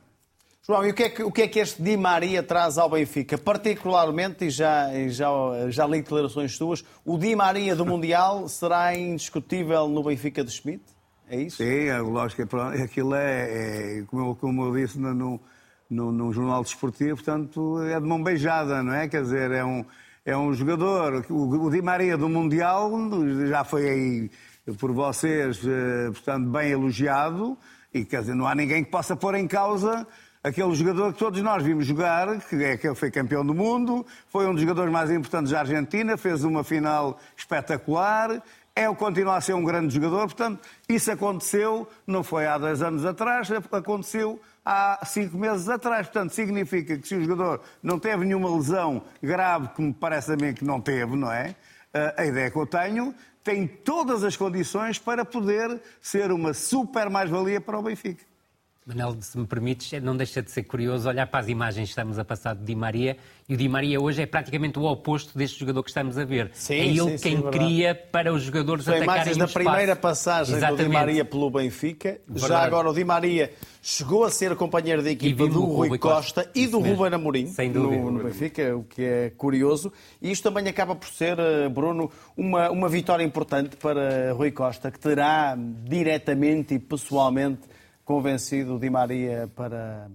[0.62, 2.90] João, e o que, é que, o que é que este Di Maria traz ao
[2.90, 3.38] Benfica?
[3.38, 5.27] Particularmente, e já, já,
[5.70, 10.85] já li declarações suas, o Di Maria do Mundial será indiscutível no Benfica de Schmidt?
[11.31, 11.57] É isso?
[11.57, 12.42] Sim, é lógico.
[12.85, 15.40] Aquilo é, é como, eu, como eu disse no,
[15.88, 19.09] no, no, jornal desportivo, portanto, é de mão beijada, não é?
[19.09, 19.83] Quer dizer, é um,
[20.27, 21.25] é um jogador.
[21.31, 22.90] O, o Di Maria do Mundial
[23.49, 24.31] já foi aí
[24.79, 27.57] por vocês, eh, portanto, bem elogiado,
[27.94, 30.07] e quer dizer, não há ninguém que possa pôr em causa
[30.42, 34.46] aquele jogador que todos nós vimos jogar, que é que foi campeão do mundo, foi
[34.46, 38.42] um dos jogadores mais importantes da Argentina, fez uma final espetacular,
[38.74, 42.83] é o continua a ser um grande jogador, portanto, isso aconteceu, não foi há dois
[42.83, 46.07] anos atrás, aconteceu há cinco meses atrás.
[46.07, 50.37] Portanto, significa que se o jogador não teve nenhuma lesão grave, que me parece a
[50.37, 51.55] mim que não teve, não é?
[51.92, 57.11] Eh, a ideia que eu tenho tem todas as condições para poder ser uma super
[57.11, 58.30] mais-valia para o Benfica.
[58.94, 62.18] Manel, se me permites, não deixa de ser curioso olhar para as imagens que estamos
[62.18, 63.16] a passar de Di Maria
[63.48, 66.50] e o Di Maria hoje é praticamente o oposto deste jogador que estamos a ver.
[66.53, 69.96] Sim, é ele sim, quem sim, cria para os jogadores São atacarem imagens da primeira
[69.96, 70.85] passagem Exatamente.
[70.85, 72.20] do Di Maria pelo Benfica.
[72.29, 72.48] Verdade.
[72.53, 76.50] Já agora o Di Maria chegou a ser companheiro de equipa do Rui Costa, Costa
[76.55, 79.92] e do Ruben Amorim Sem no, no Benfica, o que é curioso.
[80.20, 84.90] E isto também acaba por ser, eh, Bruno, uma, uma vitória importante para Rui Costa,
[84.90, 87.61] que terá diretamente e pessoalmente
[88.11, 90.11] convencido Di Maria para,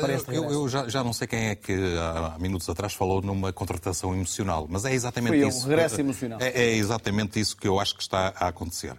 [0.00, 3.22] para este Eu, eu já, já, não sei quem é que há minutos atrás falou
[3.22, 5.66] numa contratação emocional, mas é exatamente isso.
[5.66, 6.40] Eu, regresso emocional.
[6.42, 8.96] É, é, exatamente isso que eu acho que está a acontecer.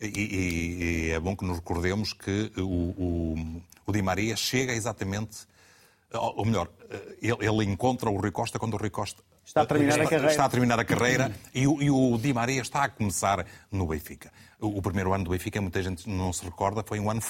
[0.00, 4.72] E, e, e é bom que nos recordemos que o, o, o Di Maria chega
[4.72, 5.40] exatamente,
[6.14, 6.70] ou melhor,
[7.20, 10.06] ele, ele encontra o Rui Costa quando o Rui Costa Está a terminar está, a
[10.06, 10.30] carreira.
[10.30, 13.84] Está a terminar a carreira e, o, e o Di Maria está a começar no
[13.84, 14.30] Benfica.
[14.60, 17.20] O, o, primeiro ano do Benfica, muita gente não se recorda, foi um ano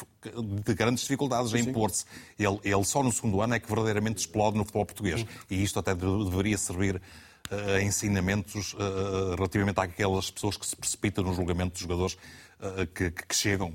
[0.62, 2.04] de grandes dificuldades a impor-se.
[2.38, 5.20] Ele, ele só no segundo ano é que verdadeiramente explode no futebol português.
[5.20, 5.26] Sim.
[5.48, 11.24] E isto até deveria servir uh, a ensinamentos uh, relativamente àquelas pessoas que se precipitam
[11.24, 12.18] no julgamento dos jogadores
[12.60, 13.72] uh, que, que, chegam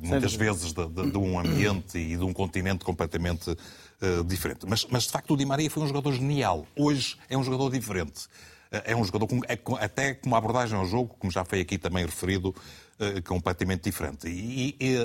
[0.00, 3.56] muitas vezes de, de, de, um ambiente e de um continente completamente
[4.02, 4.66] uh, diferente.
[4.66, 6.66] Mas, mas, de facto, o Di Maria foi um jogador genial.
[6.76, 8.26] Hoje é um jogador diferente.
[8.72, 11.44] Uh, é um jogador, com, é, com, até com uma abordagem ao jogo, como já
[11.44, 14.28] foi aqui também referido, uh, completamente diferente.
[14.28, 14.96] E, e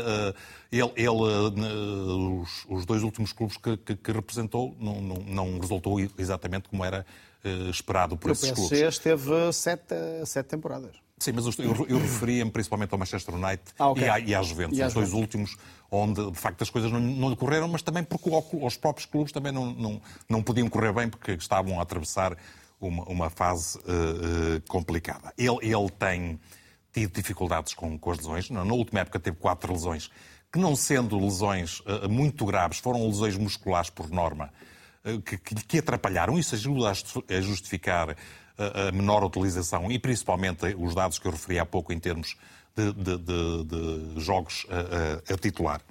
[0.72, 6.00] ele, ele os, os, dois últimos clubes que, que, que representou não, não, não, resultou
[6.18, 7.06] exatamente como era
[7.70, 8.66] esperado por esses clubes.
[8.66, 10.98] O PSG esteve sete, sete temporadas.
[11.20, 14.06] Sim, mas eu, eu referia-me principalmente ao Manchester United ah, okay.
[14.06, 15.58] e, à, e à Juventus, e os dois últimos,
[15.92, 19.52] onde de facto as coisas não, não decorreram, mas também porque os próprios clubes também
[19.52, 22.38] não, não, não podiam correr bem porque estavam a atravessar
[22.80, 25.34] uma, uma fase uh, complicada.
[25.38, 26.40] Ele, ele tem
[26.94, 28.50] tido dificuldades com, com as lesões.
[28.50, 30.10] Na, na, última época teve quatro lesões,
[30.52, 34.52] que não sendo lesões uh, muito graves, foram lesões musculares por norma,
[35.26, 36.38] que, que, que, atrapalharam.
[36.38, 38.16] Isso ajuda a justificar
[38.58, 42.36] a menor utilização e principalmente os dados que eu referi há pouco em termos
[42.76, 45.82] de, de, de, de jogos a, a, a titular.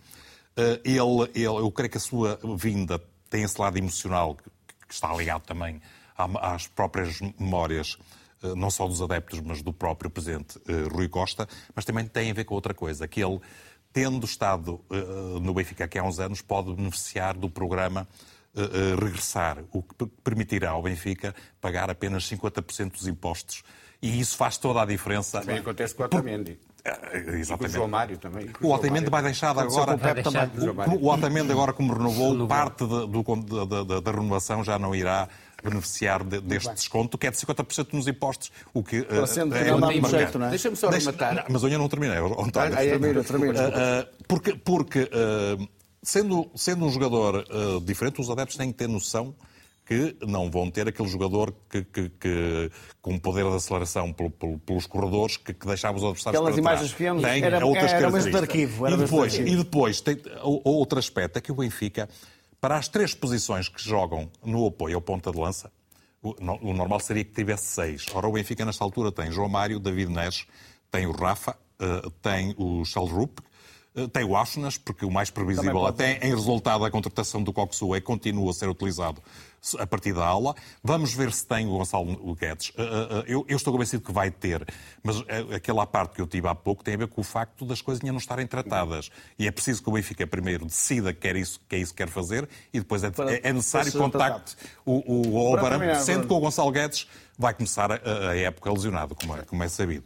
[0.59, 5.15] Eh, ele, ele, eu creio que a sua vinda tem esse lado emocional que está
[5.15, 5.81] ligado também
[6.17, 7.97] às próprias memórias,
[8.43, 12.33] eh, não só dos adeptos, mas do próprio presidente eh, Rui Costa, mas também tem
[12.33, 13.41] a ver com outra coisa, que ele,
[13.93, 14.85] tendo estado
[15.41, 18.07] no Benfica aqui há uns anos, pode beneficiar do programa
[19.01, 23.63] regressar, o que permitirá ao Benfica pagar apenas 50% dos impostos.
[24.03, 25.41] E isso faz toda a diferença.
[25.41, 26.59] Também acontece com o Otamendi.
[27.13, 27.53] Exatamente.
[27.53, 28.51] E com o João Mário também.
[28.61, 29.99] O Otamendi vai deixar de agora.
[30.91, 34.95] O, o Otamendi agora, como renovou, parte de, do, da, da, da renovação já não
[34.95, 35.29] irá
[35.63, 38.53] beneficiar de, deste desconto, que é de 50% nos impostos.
[38.73, 40.51] O que uh, é, é jeito, não é?
[40.51, 41.35] Deixa-me só rematar.
[41.35, 42.77] Deixa, mas eu ainda não terminei, António.
[42.77, 43.69] Ah, é, termina, termina.
[43.69, 45.69] Uh, porque, porque uh,
[46.03, 49.35] sendo, sendo um jogador uh, diferente, os adeptos têm que ter noção
[49.89, 52.71] que não vão ter aquele jogador que, que, que
[53.01, 56.93] com poder de aceleração pelo, pelo, pelos corredores que, que deixava os adversários Aquelas imagens
[56.93, 58.87] que vemos tem era, outras era, era de arquivo.
[58.87, 59.57] Era e depois, de arquivo.
[59.57, 62.07] e depois tem, outro aspecto é que o Benfica,
[62.61, 65.73] para as três posições que jogam no apoio ao ponta de lança,
[66.23, 68.05] o, o normal seria que tivesse seis.
[68.13, 70.47] Ora, o Benfica nesta altura tem João Mário, David Neres,
[70.91, 73.39] tem o Rafa, uh, tem o Schaldrup,
[73.95, 77.95] eh, tem o Asnas, porque o mais previsível, até em resultado da contratação do Coxu,
[77.95, 79.23] é continua a ser utilizado
[79.79, 80.55] a partir da aula.
[80.83, 82.73] Vamos ver se tem o Gonçalo Guedes.
[82.77, 84.67] Eh, eh, eu, eu estou convencido que vai ter,
[85.03, 85.17] mas
[85.55, 88.03] aquela parte que eu tive há pouco tem a ver com o facto das coisas
[88.03, 89.11] ainda não estarem tratadas.
[89.39, 91.99] E é preciso que o Benfica primeiro decida que, quer isso, que é isso que
[91.99, 93.11] quer fazer e depois é,
[93.43, 97.07] é necessário contacte o, o Alvarão, sendo que o Gonçalo Guedes
[97.39, 100.05] vai começar a, a época lesionado, como é, como é sabido.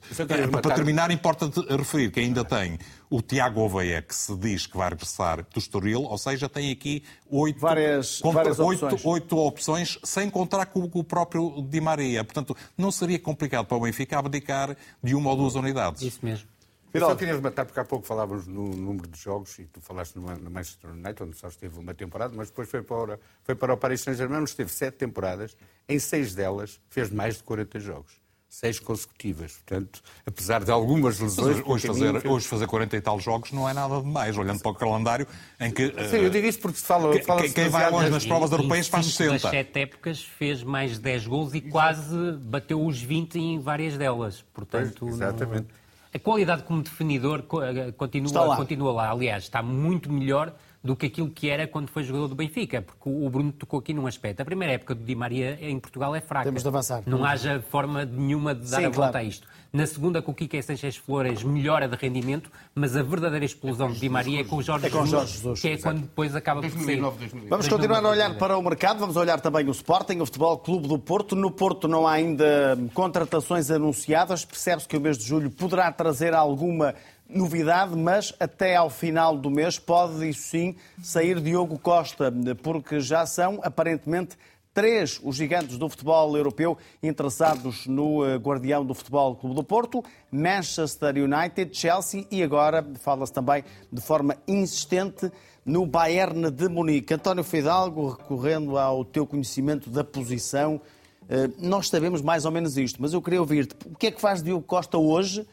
[0.61, 2.79] Para terminar, importa referir que ainda tem
[3.13, 7.05] o Tiago Oveia, que se diz que vai regressar do Estoril, ou seja, tem aqui
[7.29, 9.05] oito, várias, várias oito, opções.
[9.05, 12.25] oito opções, sem contar com, com, o próprio Di Maria.
[12.25, 16.01] Portanto, não seria complicado para o Benfica abdicar de uma ou duas unidades.
[16.01, 16.49] Isso mesmo.
[16.95, 20.17] Eu só queria rematar, porque há pouco falávamos no número de jogos, e tu falaste
[20.17, 23.77] no, Manchester United, onde só esteve uma temporada, mas depois foi para, foi para o
[23.77, 25.55] Paris Saint-Germain, onde esteve sete temporadas,
[25.87, 28.22] em seis delas fez mais de 40 jogos.
[28.53, 29.53] Seis consecutivas.
[29.53, 31.57] Portanto, apesar de algumas lesões...
[31.57, 34.71] Mas hoje, fazer, hoje fazer 40 e tal jogos não é nada demais, olhando para
[34.71, 35.27] o calendário
[35.59, 35.89] em que...
[36.11, 37.13] Sim, eu digo isso porque se fala...
[37.13, 39.33] Quem, fala quem vai longe nas provas europeias faz 60.
[39.33, 44.45] das sete épocas fez mais 10 gols e quase bateu os 20 em várias delas.
[44.53, 45.63] Portanto, pois, exatamente.
[45.63, 45.83] Não...
[46.15, 48.57] A qualidade como definidor eh, continua lá.
[48.57, 49.11] continua lá.
[49.11, 53.09] Aliás, está muito melhor do que aquilo que era quando foi jogador do Benfica, porque
[53.09, 54.41] o Bruno tocou aqui num aspecto.
[54.41, 56.45] A primeira época do Di Maria em Portugal é fraca.
[56.45, 57.03] Temos de avançar.
[57.07, 59.19] Não haja forma nenhuma de dar Sim, a volta claro.
[59.19, 59.47] a isto.
[59.73, 64.01] Na segunda, com o Kike Sanchez Flores, melhora de rendimento, mas a verdadeira explosão de
[64.01, 66.61] Di Maria é com o Jorge, é com Jesus, Jesus, que é quando depois acaba
[66.61, 67.01] por sair.
[67.49, 70.89] Vamos continuar a olhar para o mercado, vamos olhar também o Sporting, o Futebol Clube
[70.89, 71.35] do Porto.
[71.35, 76.35] No Porto não há ainda contratações anunciadas, percebe-se que o mês de julho poderá trazer
[76.35, 76.95] alguma
[77.33, 83.27] novidade, mas até ao final do mês pode, isso sim, sair Diogo Costa, porque já
[83.27, 84.37] são aparentemente
[84.75, 90.03] três os gigantes do futebol europeu interessados no eh, guardião do Futebol Clube do Porto,
[90.31, 95.31] Manchester United, Chelsea e agora fala-se também de forma insistente
[95.65, 97.15] no Bayern de Munique.
[97.15, 100.81] António Fidalgo, recorrendo ao teu conhecimento da posição,
[101.29, 103.77] eh, nós sabemos mais ou menos isto, mas eu queria ouvir-te.
[103.87, 105.47] O que é que faz Diogo Costa hoje?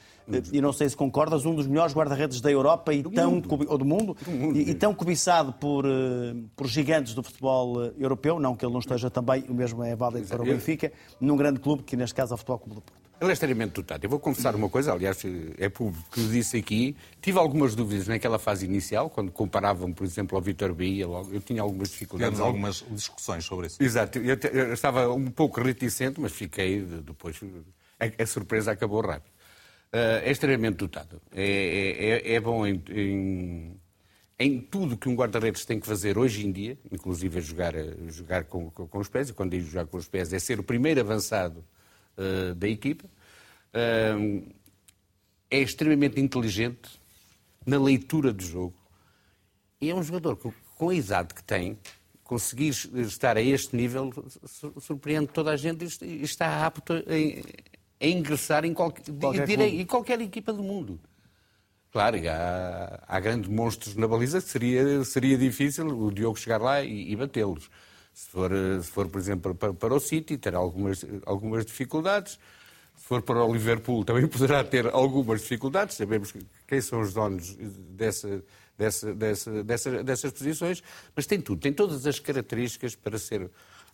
[0.51, 3.65] E não sei se concordas, um dos melhores guarda-redes da Europa e do tão, mundo.
[3.67, 7.83] ou do mundo, do mundo e, e, tão cobiçado por, eh, por gigantes do futebol
[7.83, 10.91] eh, europeu, não que ele não esteja também, o mesmo é válido para o Benfica,
[11.19, 13.09] num grande clube, que neste caso é o Futebol Clube do Porto.
[13.21, 14.03] Ele é extremamente dotado.
[14.05, 15.21] Eu vou confessar uma coisa, aliás,
[15.57, 16.95] é público que disse aqui.
[17.21, 21.03] Tive algumas dúvidas naquela fase inicial, quando comparavam, por exemplo, ao Vitor Bahia.
[21.03, 22.37] Eu tinha algumas dificuldades.
[22.37, 23.83] Tivemos algumas discussões sobre isso.
[23.83, 24.19] Exato.
[24.19, 27.41] Eu, eu, estava um pouco reticente, mas fiquei depois.
[27.99, 29.33] A, a surpresa acabou rápido.
[29.91, 31.19] Uh, é extremamente dotado.
[31.31, 33.81] É, é, é, é bom em, em,
[34.37, 37.73] em, tudo que um guarda-redes tem que fazer hoje em dia, inclusive a jogar,
[38.07, 40.63] jogar com, com, os pés, e quando digo jogar com os pés é ser o
[40.63, 41.65] primeiro avançado
[42.15, 43.09] uh, da equipa.
[43.73, 44.47] Uh,
[45.49, 47.01] é extremamente inteligente
[47.65, 48.75] na leitura do jogo.
[49.81, 51.79] E é um jogador que, com a idade que tem,
[52.23, 54.11] conseguir estar a este nível
[54.79, 56.93] surpreende toda a gente e está apto
[58.01, 60.99] a ingressar em qualquer, qualquer, em qualquer equipa do mundo.
[61.91, 66.81] Claro, há, há, grandes monstros na baliza que seria, seria difícil o Diogo chegar lá
[66.83, 67.69] e, e batê-los.
[68.13, 72.39] Se for, se for, por exemplo, para, para o City, terá algumas, algumas dificuldades.
[72.95, 75.95] Se for para o Liverpool, também poderá ter algumas dificuldades.
[75.95, 76.33] Sabemos
[76.67, 78.43] quem são os donos dessa,
[78.77, 80.83] dessa, dessa, dessa, dessas posições,
[81.15, 83.49] mas tem tudo, tem todas as características para ser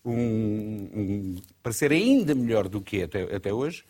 [0.06, 3.84] um, um, para ser ainda melhor do que é até, até hoje.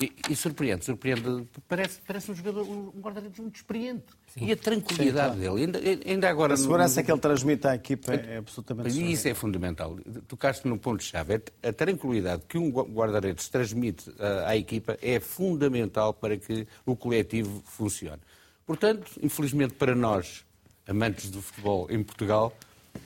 [0.00, 1.46] E, e, surpreende, surpreende.
[1.68, 4.04] Parece, parece um jogador, um guarda-redes muito experiente.
[4.26, 4.46] Sim.
[4.46, 5.56] E a tranquilidade Sim, claro.
[5.56, 5.64] dele.
[5.64, 6.54] Ainda, ainda agora.
[6.54, 7.06] A segurança no...
[7.06, 8.98] que ele transmite à equipa é, é absolutamente.
[8.98, 9.96] E isso é fundamental.
[10.26, 11.42] Tocaste num ponto-chave.
[11.62, 17.62] A tranquilidade que um guarda-redes transmite à, à equipa é fundamental para que o coletivo
[17.64, 18.20] funcione.
[18.66, 20.44] Portanto, infelizmente para nós,
[20.88, 22.56] amantes do futebol em Portugal,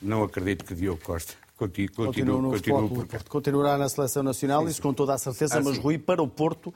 [0.01, 3.29] não acredito que Diogo Costa Continua, no continua, Porto.
[3.29, 6.27] Continuará na seleção nacional, sim, isso com toda a certeza, ah, mas Rui, para o
[6.27, 6.71] Porto,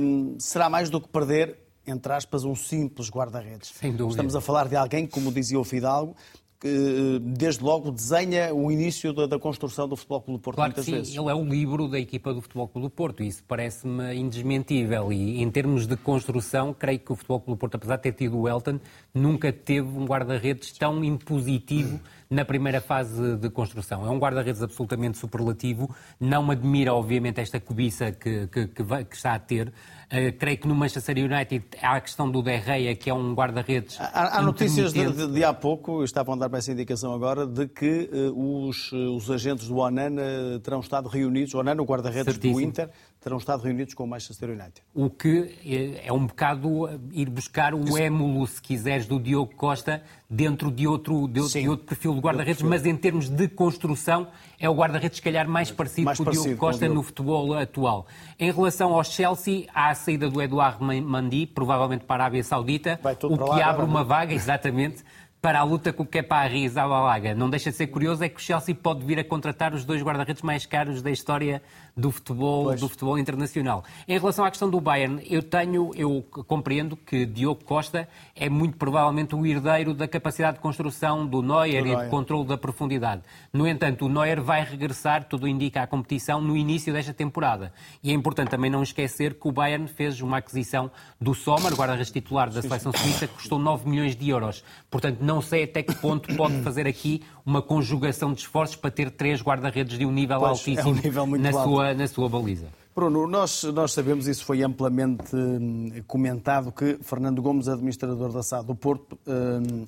[0.00, 3.72] hum, será mais do que perder, entre aspas, um simples guarda-redes.
[4.10, 6.16] Estamos a falar de alguém, como dizia o Fidalgo,
[6.62, 10.70] que desde logo desenha o início da, da construção do Futebol Clube do Porto claro
[10.70, 11.16] muitas sim, vezes.
[11.16, 15.42] Ele é o livro da equipa do Futebol Clube do Porto, isso parece-me indesmentível e
[15.42, 18.38] em termos de construção, creio que o Futebol Clube do Porto, apesar de ter tido
[18.38, 18.78] o Elton,
[19.12, 21.98] nunca teve um guarda-redes tão impositivo
[22.32, 24.06] na primeira fase de construção.
[24.06, 29.04] É um guarda-redes absolutamente superlativo, não me admira obviamente esta cobiça que, que, que, vai,
[29.04, 29.72] que está a ter,
[30.12, 33.98] Uh, creio que no Manchester United há a questão do Derreia, que é um guarda-redes.
[33.98, 37.66] Há, há notícias de, de, de, há pouco, estavam a dar-me essa indicação agora, de
[37.66, 40.20] que uh, os, uh, os agentes do Onana
[40.62, 42.90] terão estado reunidos, o Onana, o guarda-redes do Inter,
[43.22, 44.82] terão estado reunidos com o Manchester United.
[44.92, 50.02] O que é, é um bocado ir buscar o émulo, se quiseres, do Diogo Costa
[50.28, 54.68] dentro de outro, de, de outro perfil de guarda-redes, mas em termos de construção é
[54.68, 58.06] o guarda-redes, se calhar, mais parecido mais com o Diogo Costa no futebol atual.
[58.38, 62.98] Em relação ao Chelsea, há a saída do Eduardo Mandi, provavelmente para a Arábia Saudita,
[63.22, 64.06] o que abre agora, uma não?
[64.06, 65.04] vaga, exatamente,
[65.42, 67.34] para a luta com o Kepa Arrizabalaga.
[67.34, 70.00] Não deixa de ser curioso é que o Chelsea pode vir a contratar os dois
[70.00, 71.60] guarda-redes mais caros da história
[71.96, 73.84] do futebol, do futebol internacional.
[74.08, 78.76] Em relação à questão do Bayern, eu tenho, eu compreendo que Diogo Costa é muito
[78.76, 82.00] provavelmente o herdeiro da capacidade de construção do Neuer, do Neuer.
[82.00, 83.22] e de controle da profundidade.
[83.52, 87.72] No entanto, o Neuer vai regressar, tudo indica, à competição no início desta temporada.
[88.02, 92.10] E é importante também não esquecer que o Bayern fez uma aquisição do Sommer, guarda-redes
[92.10, 94.64] titular da seleção suíça, que custou 9 milhões de euros.
[94.90, 99.10] Portanto, não sei até que ponto pode fazer aqui uma conjugação de esforços para ter
[99.10, 101.62] três guarda-redes de um nível pois, altíssimo é um nível na, alto.
[101.64, 102.68] sua, na sua baliza.
[102.94, 108.66] Bruno, nós, nós sabemos, isso foi amplamente hum, comentado, que Fernando Gomes, administrador da SAD
[108.66, 109.86] do Porto, hum,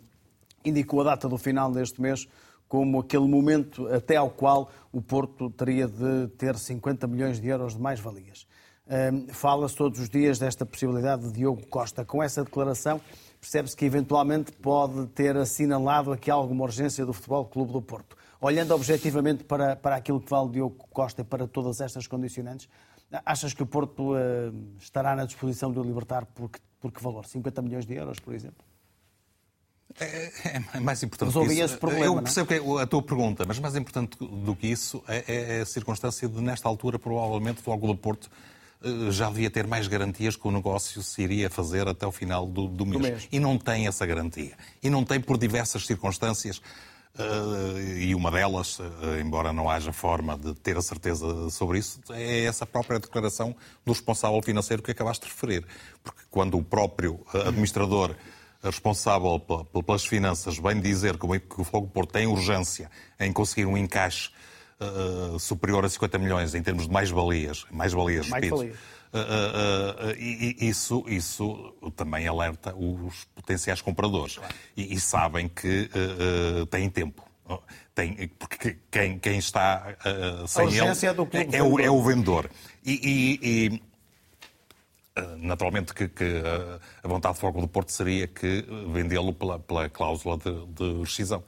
[0.65, 2.27] indicou a data do final deste mês
[2.67, 7.75] como aquele momento até ao qual o Porto teria de ter 50 milhões de euros
[7.75, 8.47] de mais-valias.
[8.89, 12.05] Hum, Fala-se todos os dias desta possibilidade de Diogo Costa.
[12.05, 13.01] Com essa declaração,
[13.45, 18.17] percebe-se que eventualmente pode ter assinalado aqui alguma urgência do Futebol Clube do Porto.
[18.41, 22.69] Olhando objetivamente para, para aquilo que vale Diogo Costa e para todas estas condicionantes,
[23.25, 24.19] achas que o Porto uh,
[24.79, 27.27] estará na disposição de o libertar por que, por que valor?
[27.27, 28.65] 50 milhões de euros, por exemplo?
[30.01, 30.33] É,
[30.75, 31.79] é mais importante Resolvi que isso.
[31.79, 32.23] problema, Eu é?
[32.23, 35.67] percebo que é a tua pergunta, mas mais importante do que isso é, é a
[35.67, 38.31] circunstância de, nesta altura, provavelmente, o Futebol do Porto
[39.11, 42.67] já devia ter mais garantias que o negócio se iria fazer até o final do,
[42.69, 43.01] do mês.
[43.03, 43.29] mês.
[43.33, 44.53] E não tem essa garantia.
[44.83, 46.61] E não tem por diversas circunstâncias.
[47.19, 52.01] eh, e uma delas, eh, embora não haja forma de ter a certeza sobre isso,
[52.11, 53.55] é essa própria declaração
[53.87, 55.65] do responsável financeiro que acabaste de referir.
[56.03, 58.15] Porque quando o próprio eh, administrador
[58.63, 63.77] responsável pela- pelas finanças vem dizer que o Fogo Porto tem urgência em conseguir um
[63.77, 64.31] encaixe
[64.81, 68.77] eh, superior a 50 milhões em termos de mais-valias, mais-valias, repito, Mais-valias.
[69.15, 74.41] Uh, uh, uh, isso, isso também alerta os potenciais compradores.
[74.77, 77.23] E, e sabem que uh, uh, têm tempo.
[77.49, 77.61] Uh,
[77.95, 79.95] Tem, porque quem, quem está
[80.49, 81.81] sem ele é clube é, o, vendedor.
[81.81, 82.51] é o vendedor.
[82.85, 83.83] E, e- e,
[85.39, 86.43] naturalmente que, que,
[87.05, 91.45] a vontade de fogo do Porto seria que vendê-lo pela, pela cláusula de, de rescisão.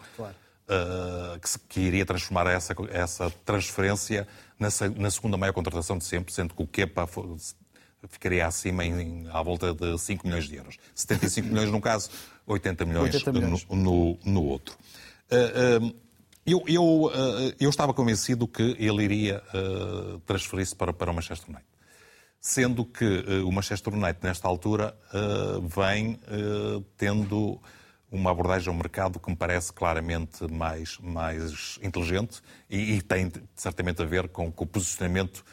[0.69, 4.27] Uh, que, se- que iria transformar essa, essa transferência
[4.59, 7.09] na, na segunda maior contratação de sempre, sendo que o Kepa
[8.09, 10.77] ficaria acima em, em- à volta de 5 milhões de euros.
[10.93, 12.11] 75 milhões num caso,
[12.49, 13.65] 80 milhões, 80 milhões.
[13.71, 14.77] No, no, no outro.
[15.31, 15.95] Uh,
[16.45, 17.13] eu, eu,
[17.61, 19.43] eu estava convencido que ele iria
[20.27, 21.67] transferir-se para, para o Manchester United.
[22.41, 24.97] Sendo que o Manchester United, nesta altura,
[25.69, 26.21] vem
[26.97, 27.61] tendo
[28.17, 34.03] uma abordagem ao mercado que me parece claramente mais, mais inteligente e, e tem certamente
[34.03, 35.45] a ver com, com o posicionamento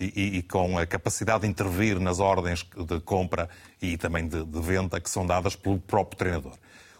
[0.00, 3.48] e, e- com a capacidade de intervir nas ordens de compra
[3.80, 6.52] e também de, de venda que são dadas pelo próprio treinador.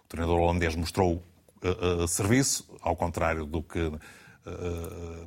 [0.04, 1.14] O treinador holandês mostrou
[1.62, 4.00] uh, uh, serviço, ao contrário do que uh,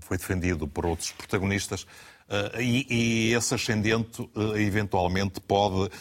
[0.02, 5.92] foi defendido por outros protagonistas, uh, e, e esse ascendente uh, eventualmente pode.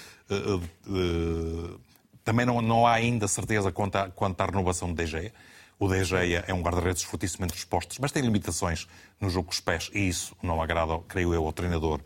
[2.28, 5.32] Também não, não há ainda certeza quanto à, quanto à renovação de De Gea.
[5.78, 8.86] O De Gea é um guarda-redes fortissimamente dispostos, mas tem limitações
[9.18, 12.00] no jogo com os pés, e isso não agrada, creio eu, ao treinador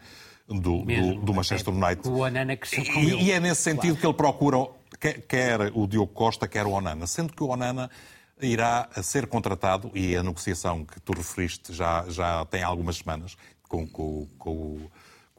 [0.47, 1.21] do, do, Mesmo.
[1.21, 2.09] do Manchester United.
[2.09, 4.59] O Onana cresceu com E, e é nesse sentido que ele procura,
[5.27, 7.05] quer, o Diogo Costa, quer o Onana.
[7.09, 7.91] Sendo que o Onana
[8.41, 13.37] irá ser contratado, e a negociação que tu referiste já, já tem algumas semanas
[13.69, 14.91] com, com, com, o-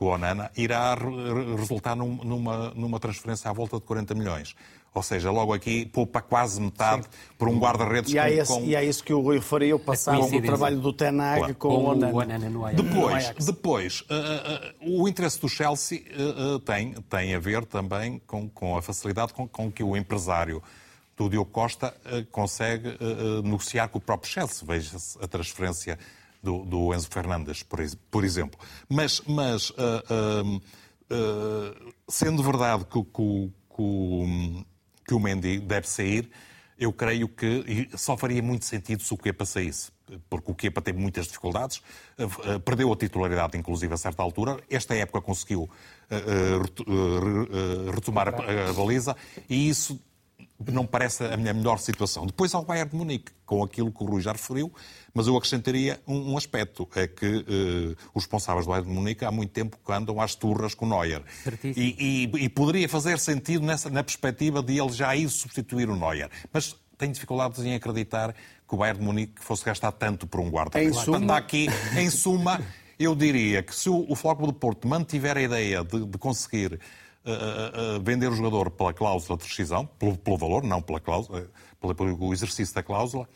[0.04, 4.13] com o Onana, irá re- re- resultar num- numa, numa transferência à volta de 40
[4.13, 4.56] milhões.
[4.96, 8.84] Ou seja, logo aqui poupa quase metade por um guarda-redes E com, com- e há
[8.84, 9.39] isso que o Rui
[9.74, 10.48] o passado do coincidência.
[10.50, 11.56] trabalho do Tenag Claro.
[11.56, 12.13] com, Com o o Onana.
[12.13, 12.84] Onana no Ajax.
[12.84, 13.46] No Depois, Ajax.
[13.46, 14.04] depois uh,
[14.86, 18.78] uh, uh, o interesse do Chelsea uh, uh, tem, tem a ver também com, com
[18.78, 20.62] a facilidade com, com que o empresário
[21.18, 22.89] do Diogo Costa uh, consegue
[23.44, 24.63] negociar com o próprio Chelsea.
[24.68, 25.98] Veja-se a transferência
[26.43, 27.79] do, do Enzo Fernandes, por,
[28.12, 28.60] por exemplo.
[28.89, 34.65] Mas, mas uh, um, uh, sendo verdade que, que que
[35.06, 36.29] que o Mendy deve sair,
[36.77, 39.91] eu creio que só faria muito sentido se o Kepa saísse.
[40.29, 41.82] Porque o Kepa tem muitas dificuldades,
[42.63, 44.62] perdeu a titularidade, inclusive, a certa altura.
[44.69, 45.69] Esta época conseguiu
[47.93, 49.15] retomar a baliza
[49.49, 49.99] e isso
[50.71, 52.26] não parece a minha melhor situação.
[52.26, 54.71] Depois ao Bayern de Munique, com aquilo que o Rui já referiu,
[55.13, 59.26] mas eu acrescentaria um, um aspecto, é que eh, os responsáveis do Bayern de Munique
[59.26, 61.21] há muito tempo que andam às turras com o Neuer.
[61.43, 61.86] Certíssimo.
[61.86, 65.95] E, e- e poderia fazer sentido nessa, na perspectiva de ele já ir substituir o
[65.95, 66.30] Neuer.
[66.51, 70.49] Mas tenho dificuldades em acreditar que o Bayern de Munique fosse gastar tanto por um
[70.49, 70.97] guarda-redes.
[70.97, 72.61] Em suma- Portanto, há aqui, em suma,
[72.97, 76.80] eu diria que se o, o Futebol do Porto mantiver a ideia de, de conseguir
[77.26, 80.99] uh, uh, uh, vender o jogador pela cláusula de rescisão, pelo, pelo valor, não pela
[80.99, 81.47] cláusula, eh,
[81.80, 83.28] pelo, pelo exercício da cláusula,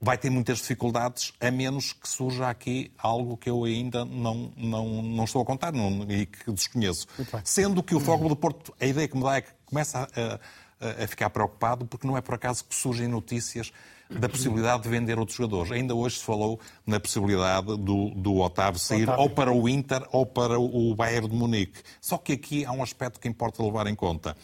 [0.00, 5.02] vai ter muitas dificuldades, a menos que surja aqui algo que eu ainda não, não,
[5.02, 7.06] não estou a contar não- e que desconheço.
[7.44, 10.34] Sendo que o Fogo do Porto, a ideia que me dá é que começa a,
[10.86, 13.72] a- a ficar preocupado, porque não é por acaso que surgem notícias
[14.10, 15.70] da possibilidade de vender outros jogadores.
[15.72, 19.22] Ainda hoje se falou na possibilidade do, do Otávio sair Otávio.
[19.22, 21.80] ou para o Inter ou para o Bayern de Munique.
[22.00, 24.36] Só que aqui há um aspecto que importa levar em conta.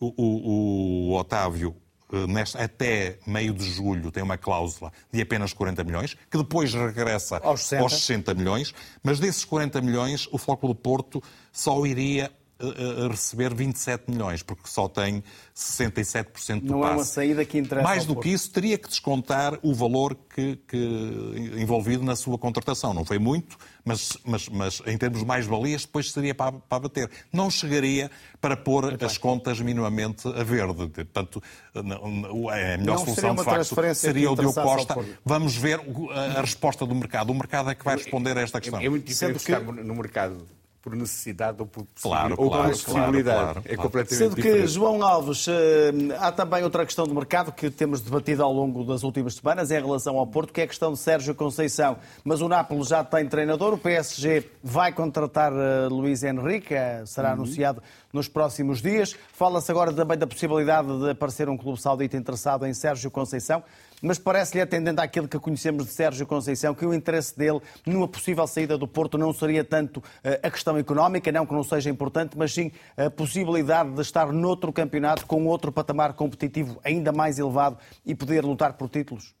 [0.00, 1.76] O, o- o Otávio
[2.12, 7.38] eh, até meio de julho, tem uma cláusula de apenas 40 milhões, que depois regressa
[7.42, 7.82] Aos 60.
[7.82, 12.30] aos 60 milhões, mas desses 40 milhões, o Flóculo do Porto só iria
[12.62, 15.22] eh, eh, receber 27 milhões, porque só tem
[15.54, 16.92] 67% do Não passe.
[16.92, 18.24] é uma saída que interessa Mais ao do Porto.
[18.24, 22.94] que isso, teria que descontar o valor que, que- envolvido na sua contratação.
[22.94, 27.10] Não foi muito, mas, mas, mas em termos mais valias, depois seria para, para bater.
[27.32, 28.10] Não chegaria
[28.40, 30.88] para pôr as contas minimamente a verde.
[30.88, 31.42] Portanto,
[31.74, 34.94] não- não- a melhor Não solução, de facto, seria o Diogo Costa.
[34.94, 35.08] Porto.
[35.24, 35.80] Vamos ver
[36.12, 37.30] a, a resposta do mercado.
[37.30, 38.80] O mercado é que vai responder a esta questão.
[38.80, 40.38] É, é muito diferente Sendo que- estar no mercado
[40.82, 43.22] por necessidade ou por, Claro, ou claro, por possibilidade.
[43.38, 44.66] claro, claro, é completamente Sendo que, diferente.
[44.66, 49.04] João Alves, eh, há também outra questão de mercado que temos debatido ao longo das
[49.04, 51.96] últimas semanas em relação ao Porto, que é a questão de Sérgio Conceição.
[52.24, 57.32] Mas o Nápoles já tem treinador, o PSG vai contratar eh, Luís Henrique, eh, será
[57.32, 57.80] anunciado
[58.12, 59.16] nos próximos dias.
[59.32, 63.62] Fala-se agora também da possibilidade de aparecer um clube saudita interessado em Sérgio Conceição.
[64.02, 68.44] Mas parece-lhe, atendendo àquilo que conhecemos de Sérgio Conceição, que o interesse dele numa possível
[68.48, 72.36] saída do Porto não seria tanto eh, a questão económica, não que não seja importante,
[72.36, 77.78] mas sim a possibilidade de estar noutro campeonato com outro patamar competitivo ainda mais elevado
[78.04, 79.36] e poder lutar por títulos?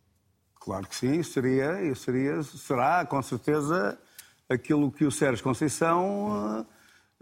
[0.60, 3.98] Claro que sim, seria, seria, será com certeza
[4.48, 6.64] aquilo que o Sérgio Conceição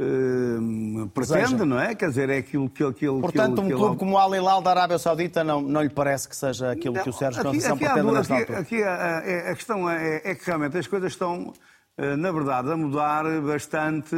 [0.01, 1.95] eh, pretende, não é?
[1.95, 4.71] Quer dizer, é aquilo que, aquilo, Portanto, aquilo, um clube como o Al Hilal da
[4.71, 7.85] Arábia Saudita não, não lhe parece que seja aquilo que o Sérgio Aqui- Conceição aqui
[7.85, 11.13] pretende duas- nesta aqui, aqui a, a- a questão é, é que realmente as coisas
[11.13, 11.53] estão,
[11.99, 14.17] eh, na verdade, a mudar bastante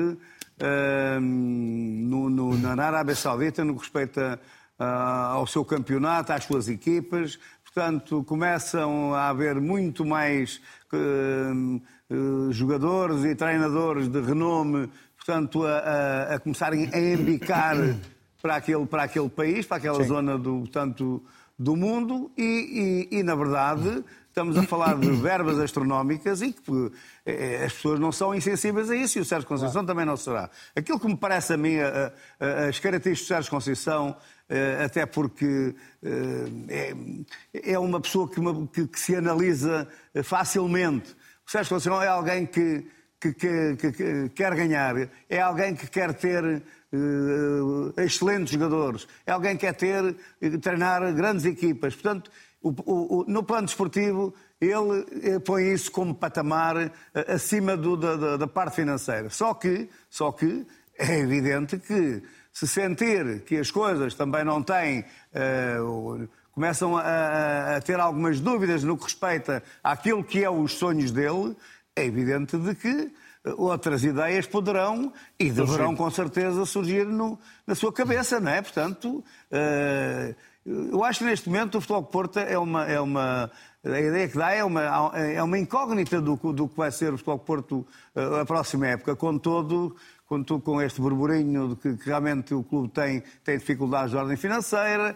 [0.61, 4.39] eh, no- no- na Arábia Saudita no que respeita
[4.79, 7.39] ah, ao seu campeonato, às suas equipas.
[7.65, 10.61] Portanto, começam a haver muito mais
[10.93, 10.99] eh,
[12.11, 12.15] eh,
[12.51, 14.91] jogadores e treinadores de renome,
[15.27, 17.77] portanto, a, a- a começarem a embicar
[18.41, 21.23] para aquele, para aquele país, para aquela zona do, portanto,
[21.59, 26.91] do mundo e, e- e, na verdade, estamos a falar de verbas astronómicas e que
[27.25, 30.51] eh, as pessoas não são insensíveis a isso e o Sérgio Conceição também não será.
[30.75, 34.17] Aquilo que me parece a mim, a- a- as características do Sérgio Conceição,
[34.49, 36.95] eh, até porque eh,
[37.55, 41.15] é, é uma pessoa que, uma- que- que se analisa eh, facilmente.
[41.47, 42.85] O Sérgio Conceição é alguém que,
[43.23, 44.95] que- que- que- que quer ganhar,
[45.31, 46.63] é alguém que quer ter
[46.95, 51.95] eh, excelentes jogadores, é alguém que quer ter, eh, treinar grandes equipas.
[51.95, 52.31] Portanto,
[52.63, 56.91] o- o- o- no plano desportivo, ele põe isso como patamar eh,
[57.29, 59.31] acima do- da, da- da parte financeira.
[59.31, 60.67] Só que, só que
[60.99, 65.05] é evidente que se sentir que as coisas também não têm.
[66.55, 71.57] começam a- a ter algumas dúvidas no que respeita àquilo que é os sonhos dele,
[71.97, 73.13] é evidente de que
[73.45, 78.63] eh, outras ideias poderão e deverão com certeza surgir no- na sua cabeça, não é?
[78.63, 80.35] Portanto, eh,
[80.65, 83.51] eu acho que neste momento o Futebol Porto é uma, é uma
[83.85, 87.13] a ideia que dá é uma, é uma incógnita do, que- do que vai ser
[87.13, 87.87] o Futebol Porto
[88.17, 89.95] eh, a próxima época, com todo,
[90.65, 95.15] com, este burburinho de que, que realmente o clube tem, tem dificuldades de ordem financeira,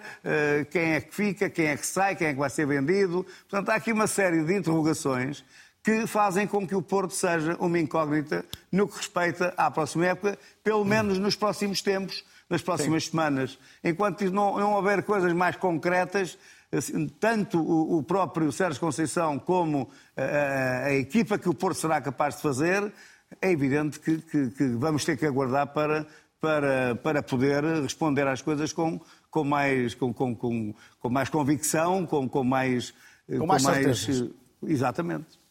[0.70, 3.24] quem é que fica, quem é que sai, quem é que vai ser vendido.
[3.48, 5.42] Portanto, há aqui uma série de interrogações
[5.86, 10.36] que fazem com que o Porto seja uma incógnita no que respeita à próxima época,
[10.64, 13.56] pelo menos nos próximos tempos, nas próximas semanas.
[13.84, 16.36] Enquanto não, não houver coisas mais concretas,
[16.72, 22.00] assim, tanto o, próprio Sérgio Conceição como a, a- a equipa que o Porto será
[22.00, 22.92] capaz de fazer,
[23.40, 26.04] é evidente que, que- que vamos ter que aguardar para,
[26.40, 32.04] para, para poder responder às coisas com, com, mais, com, com, com, com mais convicção,
[32.04, 32.92] com, com mais.
[33.38, 34.22] Com mais certezas.
[34.64, 35.45] eh, Exatamente.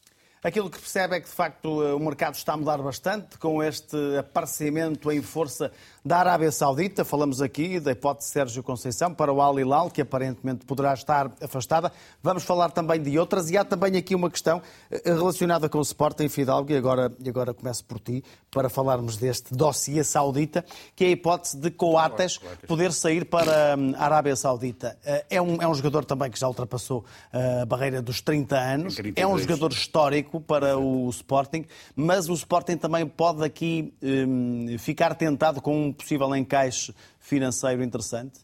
[0.45, 3.97] Aquilo que percebe é que, de facto, o mercado está a mudar bastante com este
[4.15, 5.71] aparecimento em força
[6.05, 7.03] da Arábia Saudita.
[7.03, 11.31] Falamos aqui da hipótese de Sérgio Conceição para o Al Hilal, que aparentemente poderá estar
[11.41, 11.91] afastada.
[12.21, 15.81] Vamos falar também de outras e há também aqui uma questão eh, relacionada com o
[15.81, 20.63] Sporting Fidalgo, e agora, e agora começo por ti, para falarmos deste dossiê saudita,
[20.95, 24.95] que é a hipótese de Coates poder sair para hum, a Arábia Saudita.
[25.03, 28.55] Eh, É um, é um jogador também que já ultrapassou eh, a barreira dos 30
[28.55, 29.41] anos, é um 32.
[29.41, 31.65] jogador histórico para o Sporting,
[31.95, 38.39] mas o Sporting também pode aqui hum, ficar tentado com um possível encaixe financeiro interessante?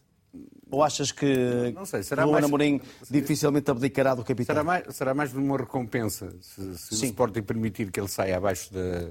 [0.70, 2.80] Ou achas que Não sei, será Luan mais- Amorim
[3.10, 4.54] dificilmente abdicará do capitão?
[4.54, 6.34] Será mais, será mais uma recompensa.
[6.40, 7.04] Se, se o.
[7.08, 9.08] Sporting permitir que ele saia abaixo da,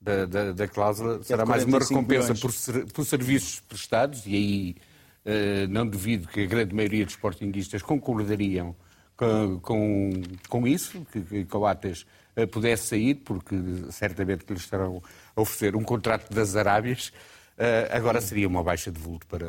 [0.00, 4.34] da, da, da cláusula, é será mais uma 45 recompensa por, por serviços prestados, e
[4.34, 4.76] aí
[5.24, 8.76] eh, não duvido que a grande maioria dos sportinguistas concordariam
[9.62, 12.06] com, com, isso, que, que Coates
[12.36, 13.56] eh, pudesse sair, porque
[13.90, 15.02] certamente que lhes estarão
[15.34, 17.12] a oferecer um contrato das Arábias.
[17.90, 19.46] agora seria uma baixa de vulto para,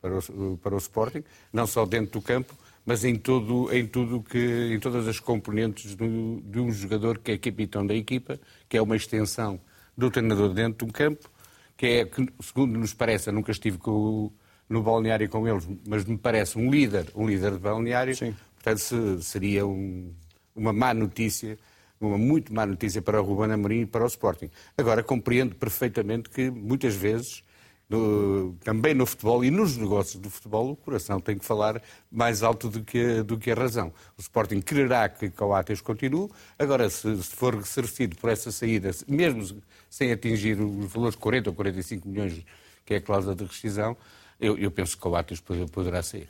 [0.00, 2.54] para, o, para o Sporting, não só dentro do campo,
[2.86, 7.32] mas em, todo, em, tudo que, em todas as componentes do, de um jogador que
[7.32, 8.38] é capitão da equipa,
[8.68, 9.60] que é uma extensão
[9.98, 11.28] do treinador dentro do campo,
[11.76, 12.08] que é,
[12.40, 14.30] segundo nos parece, nunca estive com,
[14.68, 18.36] no balneário com eles, mas me parece um líder, um líder de balneário, Sim.
[18.66, 20.12] Portanto se, seria um,
[20.54, 21.56] uma má notícia,
[22.00, 24.50] uma muito má notícia para o Ruben Amorim e para o Sporting.
[24.76, 27.44] Agora, compreendo perfeitamente que muitas vezes
[27.88, 32.42] no, também no futebol e nos negócios do futebol, o coração tem que falar mais
[32.42, 33.92] alto do que, do que a razão.
[34.18, 39.62] O Sporting quererá que Coates continue, agora, se, se for ressarcido por essa saída, mesmo
[39.88, 42.44] sem atingir os valores de 40 ou 45 milhões,
[42.84, 43.96] que é a cláusula de rescisão,
[44.40, 46.28] eu, eu penso que Coates poderá sair.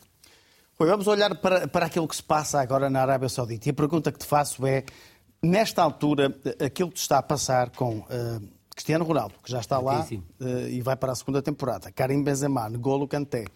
[0.78, 3.68] Vamos olhar para, para aquilo que se passa agora na Arábia Saudita.
[3.68, 4.84] E a pergunta que te faço é,
[5.42, 7.98] nesta altura, aquilo que está a passar com.
[8.00, 11.90] Uh, Cristiano Ronaldo, que já está lá uh, e vai para a segunda temporada.
[11.90, 13.46] Karim Benzema, N'Golo Kanté.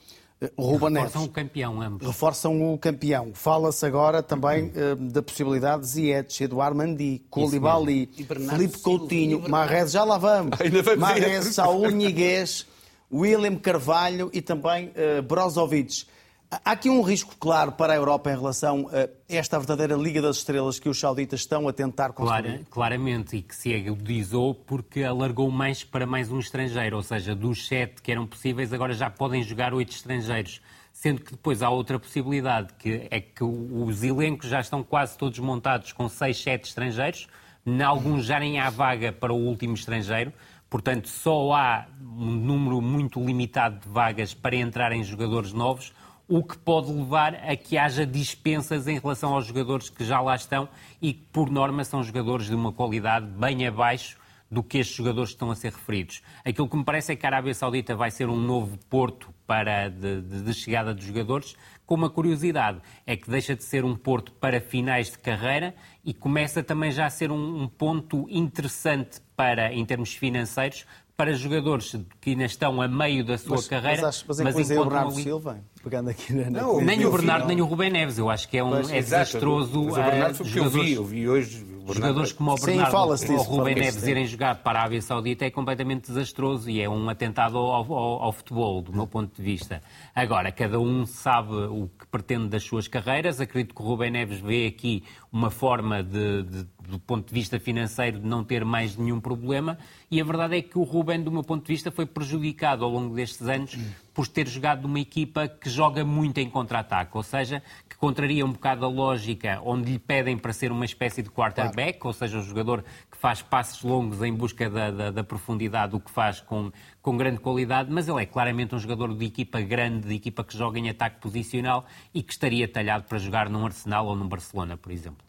[0.41, 1.15] Uh, reforçam Neves.
[1.17, 2.07] o campeão, ambos.
[2.07, 3.31] Reforçam o campeão.
[3.35, 8.09] Fala-se agora também uh, da possibilidade de Ziyech, Eduardo Mandi, Koulibaly,
[8.49, 10.59] Felipe Coutinho, Marrez, já lá vamos.
[10.97, 12.67] Marrez, Saúl Niguez,
[13.13, 16.07] William Carvalho e também uh, Brozovic.
[16.53, 20.39] Há aqui um risco claro para a Europa em relação a esta verdadeira Liga das
[20.39, 22.43] Estrelas que os sauditas estão a tentar construir?
[22.43, 27.37] Clara, claramente, e que se agudizou porque alargou mais para mais um estrangeiro, ou seja,
[27.37, 30.61] dos sete que eram possíveis, agora já podem jogar oito estrangeiros.
[30.93, 35.39] Sendo que depois há outra possibilidade, que é que os elencos já estão quase todos
[35.39, 37.29] montados com seis, sete estrangeiros,
[37.65, 40.33] em alguns já nem há vaga para o último estrangeiro,
[40.69, 45.93] portanto só há um número muito limitado de vagas para entrarem jogadores novos,
[46.31, 50.37] o que pode levar a que haja dispensas em relação aos jogadores que já lá
[50.37, 50.69] estão
[51.03, 54.17] e que, por norma, são jogadores de uma qualidade bem abaixo
[54.49, 56.23] do que estes jogadores estão a ser referidos.
[56.45, 59.89] Aquilo que me parece é que a Arábia Saudita vai ser um novo porto para
[59.89, 63.97] de, de, de chegada de jogadores, com uma curiosidade, é que deixa de ser um
[63.97, 65.75] porto para finais de carreira
[66.05, 70.87] e começa também já a ser um, um ponto interessante para, em termos financeiros,
[71.21, 74.01] para jogadores que ainda estão a meio da sua mas, carreira.
[74.01, 75.23] Mas, mas, mas o Bernardo ali...
[75.23, 76.49] Silva, pegando aqui na.
[76.49, 78.17] Não, nem o Bernardo, nem o Rubem Neves.
[78.17, 79.85] Eu acho que é, um, pois, é desastroso.
[79.85, 81.67] Mas o Bernardo jogadores, eu vi, eu vi hoje.
[81.87, 85.51] Jogadores como o Bernardo ou o Rubem Neves irem jogar para a Arábia Saudita é
[85.51, 89.83] completamente desastroso e é um atentado ao, ao, ao, futebol, do meu ponto de vista.
[90.15, 93.41] Agora, cada um sabe o que pretende das suas carreiras.
[93.41, 95.03] Acredito que o Rubem Neves vê aqui
[95.33, 99.79] uma forma de, de do ponto de vista financeiro, de não ter mais nenhum problema.
[100.11, 102.91] E a verdade é que o Ruben, do meu ponto de vista, foi prejudicado ao
[102.91, 103.77] longo destes anos
[104.21, 108.53] por ter jogado numa equipa que joga muito em contra-ataque, ou seja, que contraria um
[108.53, 112.09] bocado a lógica onde lhe pedem para ser uma espécie de quarterback, claro.
[112.09, 116.01] ou seja, um jogador que faz passos longos em busca da, da, da, profundidade, o
[116.01, 120.07] que faz com, com grande qualidade, mas ele é claramente um jogador de equipa grande,
[120.09, 124.07] de equipa que joga em ataque posicional e que estaria talhado para jogar num Arsenal
[124.07, 125.25] ou num Barcelona, por exemplo.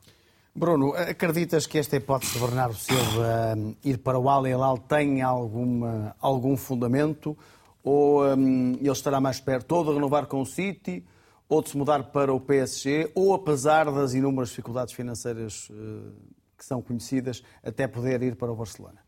[0.53, 5.21] Bruno, acreditas que esta hipótese de Bernardo Silva um, ir para o Al Hilal tem
[5.21, 7.37] alguma, algum fundamento?
[7.83, 11.05] Ou um, ele estará mais perto ou de renovar com o City,
[11.49, 16.13] ou de se mudar para o PSG, ou apesar das inúmeras dificuldades financeiras uh,
[16.57, 19.01] que são conhecidas, até poder ir para o Barcelona?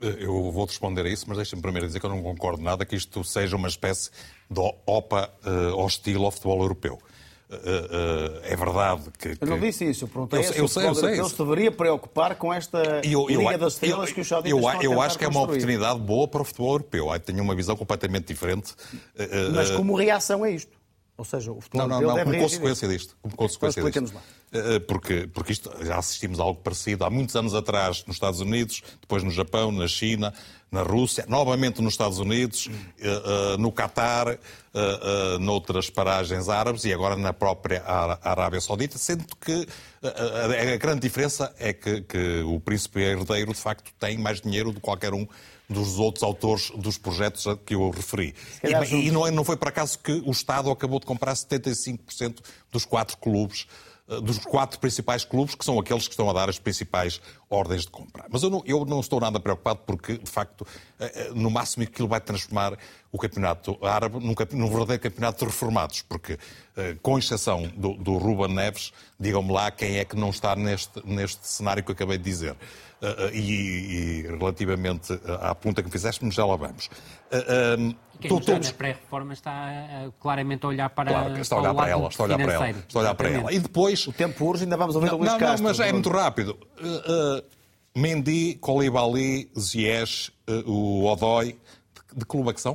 [0.00, 2.96] Eu vou responder a isso, mas deixa-me primeiro dizer que eu não concordo nada que
[2.96, 4.10] isto seja uma espécie
[4.48, 6.98] de OPA uh, hostil ao futebol europeu.
[7.50, 10.86] Uh, uh, é verdade que, que, Eu não disse isso, eu perguntei eu, eu sei,
[10.86, 14.24] eu sei, ele se deveria preocupar com esta eu, eu, Liga das Estrelas que o
[14.24, 14.52] Sauditas
[14.84, 17.08] Eu, eu, acho que é uma oportunidade boa para o futebol europeu.
[17.18, 18.72] Tenho uma visão completamente diferente.
[19.52, 20.78] Mas como reação a isto?
[21.20, 23.14] Ou seja, o futebol não, não, não, como consequência disto.
[23.20, 24.18] Como consequência então, disto.
[24.52, 24.80] Lá.
[24.86, 28.82] Porque, porque isto, já assistimos a algo parecido há muitos anos atrás nos Estados Unidos,
[29.00, 30.32] depois no Japão, na China,
[30.70, 34.38] na Rússia, novamente nos Estados Unidos, uh, uh, no Catar,
[35.40, 37.82] noutras paragens árabes e agora na própria
[38.22, 39.66] Arábia Saudita, sendo que
[40.02, 44.76] a grande diferença é que, que o príncipe herdeiro, de facto, tem mais dinheiro do
[44.76, 45.26] que qualquer um
[45.70, 48.34] dos outros autores dos projetos a que eu referi.
[48.62, 52.38] E, e não, é, não foi por acaso que o Estado acabou de comprar 75%
[52.72, 56.48] dos quatro clubes eh, dos quatro principais clubes, que são aqueles que estão a dar
[56.48, 58.24] as principais ordens de compra.
[58.28, 60.66] Mas eu não, eu não estou nada preocupado porque, de facto,
[60.98, 62.76] eh, eh, no máximo aquilo vai transformar
[63.12, 66.38] o campeonato árabe num, num verdadeiro campeonato de reformados, porque,
[67.02, 71.46] com exceção do, do Ruben Neves, digam-me lá quem é que não está neste, neste
[71.46, 72.56] cenário que eu acabei de dizer.
[73.32, 76.88] E, e, relativamente à pergunta que me fizeste, já lá vamos.
[78.20, 79.68] Quem está na pré-reforma está
[80.06, 82.52] uh, claramente a olhar para, claro, está a olhar para ela, está a olhar para
[82.52, 83.52] ela, está a olhar para ela.
[83.52, 85.62] E depois o tempo urge, ainda vamos ouvir não, o Luís não, Castro.
[85.62, 86.58] Não, mas é muito rápido.
[86.80, 87.42] Uh, uh,
[87.98, 90.32] Mendy, Colibali, Ziyech,
[90.66, 91.58] o Odoi,
[92.14, 92.74] de clube é que são?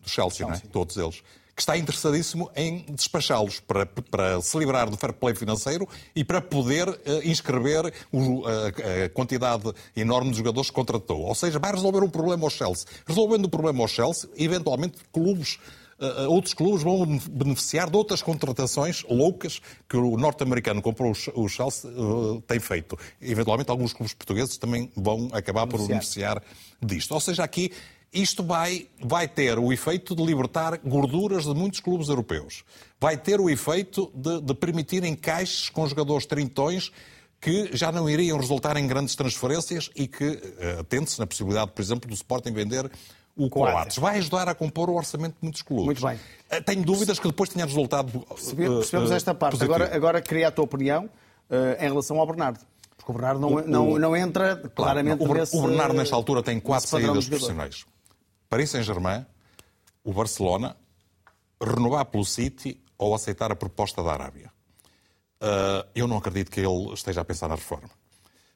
[0.00, 0.46] Do Chelsea, Chelsea.
[0.46, 0.72] não é?
[0.72, 1.22] Todos eles
[1.54, 6.40] que está interessadíssimo em despachá-los para, para se livrar do fair play financeiro e para
[6.40, 11.22] poder uh, inscrever o, a, a, quantidade enorme de jogadores que contratou.
[11.22, 12.86] Ou seja, vai resolver um problema ao Chelsea.
[13.06, 15.58] Resolvendo o problema ao Chelsea, eventualmente clubes
[16.00, 21.90] Uh, outros clubes vão beneficiar de outras contratações loucas que o norte-americano comprou o Chelsea
[22.46, 22.98] tem feito.
[23.20, 26.42] Eventualmente, alguns clubes portugueses também vão acabar por beneficiar
[26.82, 27.12] disto.
[27.12, 27.70] Ou seja, aqui
[28.12, 32.64] isto vai, vai ter o efeito de libertar gorduras de muitos clubes europeus.
[33.00, 36.90] Vai ter o efeito de, de permitir encaixes com jogadores trintões
[37.40, 41.80] que já não iriam resultar em grandes transferências e que uh, atende-se na possibilidade, por
[41.80, 42.90] exemplo, do Sporting vender
[43.36, 43.96] o Coates.
[43.96, 45.86] Vai ajudar a compor o orçamento de muitos clubes.
[45.86, 46.16] Muito bem.
[46.52, 48.26] Uh, tenho dúvidas que depois tenha resultado.
[48.28, 49.62] Uh, Percebemos esta parte.
[49.62, 51.08] Agora, agora queria a tua opinião
[51.80, 52.60] em relação ao Bernardo.
[52.96, 55.56] Porque o Bernardo não, o, não, não entra claramente claro, nesse.
[55.56, 57.86] O Bernardo, nesta altura, tem quatro saídas profissionais.
[58.50, 59.24] Paris Saint-Germain,
[60.02, 60.76] o Barcelona,
[61.62, 64.52] renovar pelo City ou aceitar a proposta da Arábia.
[65.40, 67.88] Uh, eu não acredito que ele esteja a pensar na reforma.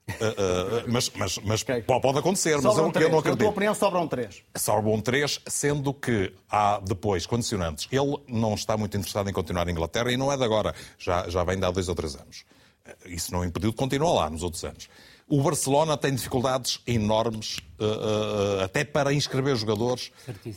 [0.07, 1.81] Uh, uh, mas mas, mas okay.
[1.81, 3.07] pode acontecer, sobram mas eu, três.
[3.07, 3.39] eu não acredito.
[3.39, 4.43] Na tua opinião, sobram três.
[4.55, 7.89] Sobram três, sendo que há depois condicionantes.
[7.91, 11.27] Ele não está muito interessado em continuar em Inglaterra e não é de agora, já,
[11.31, 12.45] já vem de há dois ou três anos.
[13.07, 14.91] Isso não impediu de continuar lá nos outros anos.
[15.27, 20.13] O Barcelona tem dificuldades enormes, uh, uh, até para inscrever jogadores.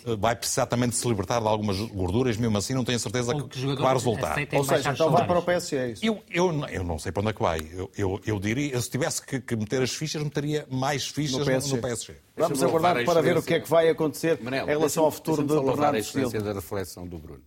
[0.06, 3.34] Uh, vai precisar também de se libertar de algumas gorduras, mesmo assim não tenho certeza
[3.34, 4.38] que, que vai resultar.
[4.54, 6.06] Ou seja, então vai para o PSG, é isso?
[6.06, 7.60] Eu, eu, eu não sei para onde é que vai.
[7.74, 11.46] Eu, eu, eu diria, se tivesse que, que, meter as fichas, meteria mais fichas no
[11.46, 11.76] PSG.
[11.76, 12.16] No PSG.
[12.36, 15.44] Vamos aguardar para ver o que é que vai acontecer Manel, em relação ao futuro
[15.44, 16.40] do Bernardo Silva.
[16.42, 17.42] da reflexão do Bruno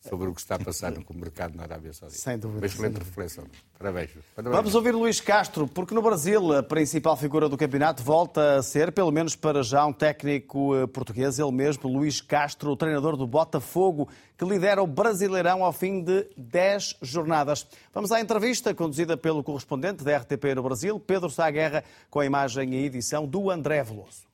[0.00, 2.20] sobre o que está a passar no mercado na Arábia Saudita.
[2.20, 2.60] Sem dúvida.
[2.60, 3.44] Uma excelente reflexão.
[3.76, 4.10] Parabéns.
[4.34, 4.56] Parabéns.
[4.56, 8.92] Vamos ouvir Luís Castro, porque no Brasil a principal figura do campeonato volta a ser,
[8.92, 13.26] pelo menos para já, um técnico eh, português, ele mesmo, Luís Castro, o treinador do
[13.26, 17.66] Botafogo, que lidera o Brasileirão ao fim de 10 jornadas.
[17.92, 22.26] Vamos à entrevista conduzida pelo correspondente da RTP no Brasil, Pedro Sá Guerra, com a
[22.26, 24.27] imagem e edição do André Veloso.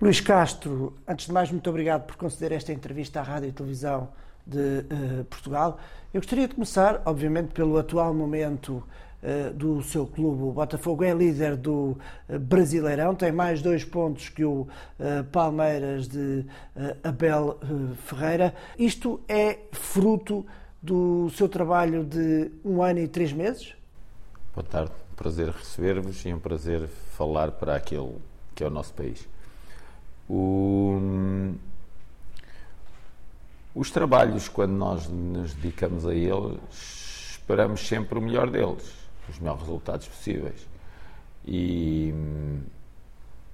[0.00, 4.08] Luís Castro, antes de mais, muito obrigado por conceder esta entrevista à Rádio e Televisão
[4.46, 5.80] de uh, Portugal.
[6.14, 8.74] Eu gostaria de começar, obviamente, pelo atual momento
[9.20, 10.44] uh, do seu clube.
[10.44, 14.68] O Botafogo é líder do uh, Brasileirão, tem mais dois pontos que o
[15.32, 16.46] Palmeiras de
[17.02, 17.58] Abel
[18.04, 18.54] Ferreira.
[18.78, 20.46] Isto é fruto
[20.80, 23.74] do seu trabalho de um ano e três meses?
[24.54, 26.86] Boa tarde, prazer receber-vos e um prazer
[27.16, 28.14] falar para aquele
[28.54, 29.26] que é o nosso país.
[30.28, 31.00] O,
[33.74, 38.92] os trabalhos, quando nós nos dedicamos a eles, esperamos sempre o melhor deles,
[39.28, 40.66] os melhores resultados possíveis.
[41.46, 42.12] E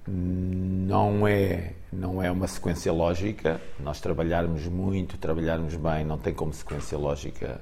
[0.07, 3.59] não é, não é uma sequência lógica.
[3.79, 7.61] Nós trabalharmos muito, trabalharmos bem, não tem como sequência lógica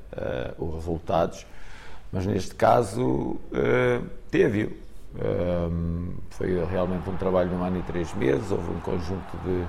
[0.58, 1.46] uh, os resultados,
[2.12, 4.83] mas neste caso uh, teve.
[5.16, 8.52] Um, foi realmente um trabalho de um ano e três meses.
[8.52, 9.64] Houve um conjunto de,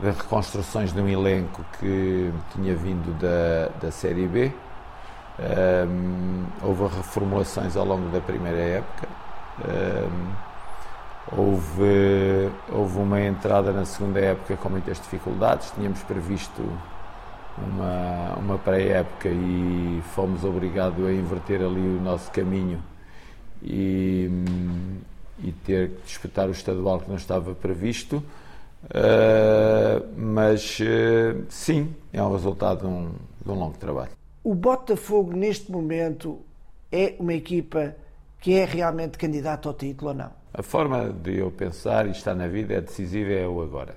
[0.00, 4.52] de reconstruções de um elenco que tinha vindo da, da Série B.
[5.38, 9.08] Um, houve reformulações ao longo da primeira época.
[9.68, 10.32] Um,
[11.36, 15.70] houve, houve uma entrada na segunda época com muitas dificuldades.
[15.72, 16.62] Tínhamos previsto
[17.58, 22.89] uma, uma pré-época e fomos obrigados a inverter ali o nosso caminho
[23.62, 24.28] e,
[25.42, 28.22] e ter que disputar o estadual que não estava previsto.
[28.84, 33.12] Uh, mas uh, sim, é um resultado de um,
[33.44, 34.12] de um longo trabalho.
[34.42, 36.38] O Botafogo, neste momento,
[36.90, 37.94] é uma equipa
[38.40, 40.30] que é realmente candidata ao título ou não?
[40.52, 43.94] A forma de eu pensar e estar na vida é decisiva, é o agora.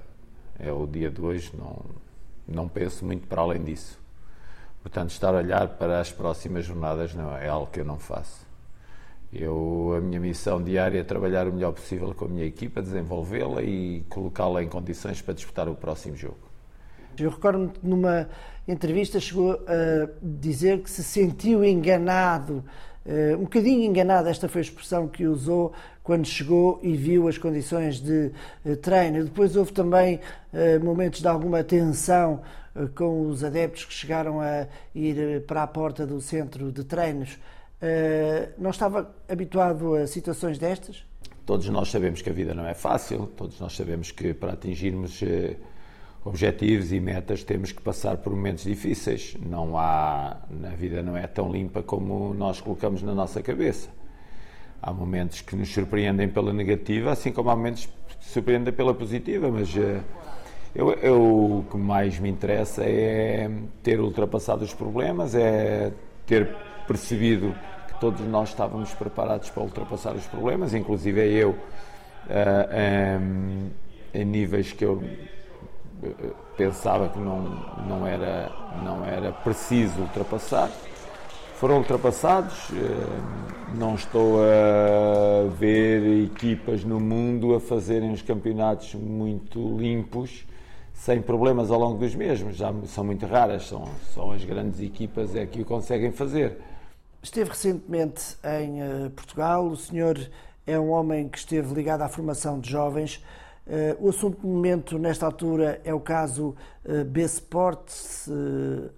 [0.60, 1.80] É o dia de hoje, não,
[2.48, 3.98] não penso muito para além disso.
[4.82, 8.46] Portanto, estar a olhar para as próximas jornadas não é algo que eu não faço.
[9.36, 13.64] Eu, a minha missão diária é trabalhar o melhor possível com a minha equipa, desenvolvê-la
[13.64, 16.38] e colocá-la em condições para disputar o próximo jogo.
[17.18, 18.28] Eu recordo-me que numa
[18.68, 22.64] entrevista chegou a dizer que se sentiu enganado,
[23.06, 27.38] eh, um bocadinho enganado, esta foi a expressão que usou quando chegou e viu as
[27.38, 28.32] condições de
[28.66, 29.24] eh, treino.
[29.26, 30.20] Depois houve também
[30.54, 32.42] eh, momentos de alguma tensão
[32.96, 34.66] com os adeptos que chegaram a
[34.96, 37.38] ir para a porta do centro de treinos.
[37.84, 41.04] Uh, não estava habituado a situações destas?
[41.46, 45.22] Todos nós sabemos que a vida não é fácil, todos nós sabemos que para atingirmos
[45.22, 45.54] uh,
[46.24, 49.36] objetivos e metas temos que passar por momentos difíceis.
[49.46, 53.90] Não há, na vida não é tão limpa como nós colocamos na nossa cabeça.
[54.82, 59.52] há momentos que nos surpreendem pela negativa, assim como há momentos que surpreendem pela positiva,
[59.52, 60.02] mas uh,
[60.74, 65.92] eu, eu, o que mais me interessa é ter ultrapassado os problemas, é
[66.26, 66.56] ter
[66.88, 67.54] percebido
[68.04, 71.58] todos nós estávamos preparados para ultrapassar os problemas, inclusive eu, uh,
[73.22, 73.70] um,
[74.14, 75.02] em níveis que eu
[76.04, 76.10] eh,
[76.58, 77.40] pensava que não,
[77.88, 78.52] não, era,
[78.84, 80.70] não era preciso ultrapassar.
[81.56, 82.72] Foram ultrapassados.
[83.74, 90.46] Não estou a ver equipas no mundo a fazerem os campeonatos muito limpos
[90.94, 92.58] sem problemas ao longo dos mesmos.
[92.58, 96.58] Já são muito raras, são, só as grandes equipas é que o conseguem fazer.
[97.24, 100.20] Esteve recentemente em uh, Portugal, o senhor
[100.68, 103.24] é um homem que esteve ligado à formação de jovens.
[103.66, 106.54] Uh, o assunto do momento, nesta altura, é o caso
[106.84, 108.30] uh, B-Sports,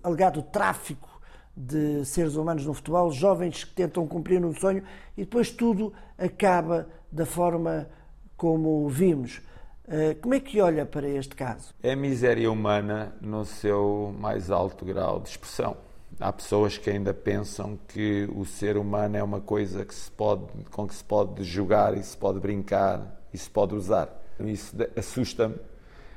[0.03, 1.21] alegado tráfico
[1.55, 4.83] de seres humanos no futebol, jovens que tentam cumprir um sonho
[5.15, 7.87] e depois tudo acaba da forma
[8.35, 9.39] como vimos.
[9.87, 11.73] Eh, como é que olha para este caso?
[11.81, 15.77] É a miséria humana no seu mais alto grau de expressão.
[16.19, 20.45] Há pessoas que ainda pensam que o ser humano é uma coisa que se pode,
[20.71, 24.09] com que se pode jogar e se pode brincar e se pode usar.
[24.39, 25.55] Isso assusta-me.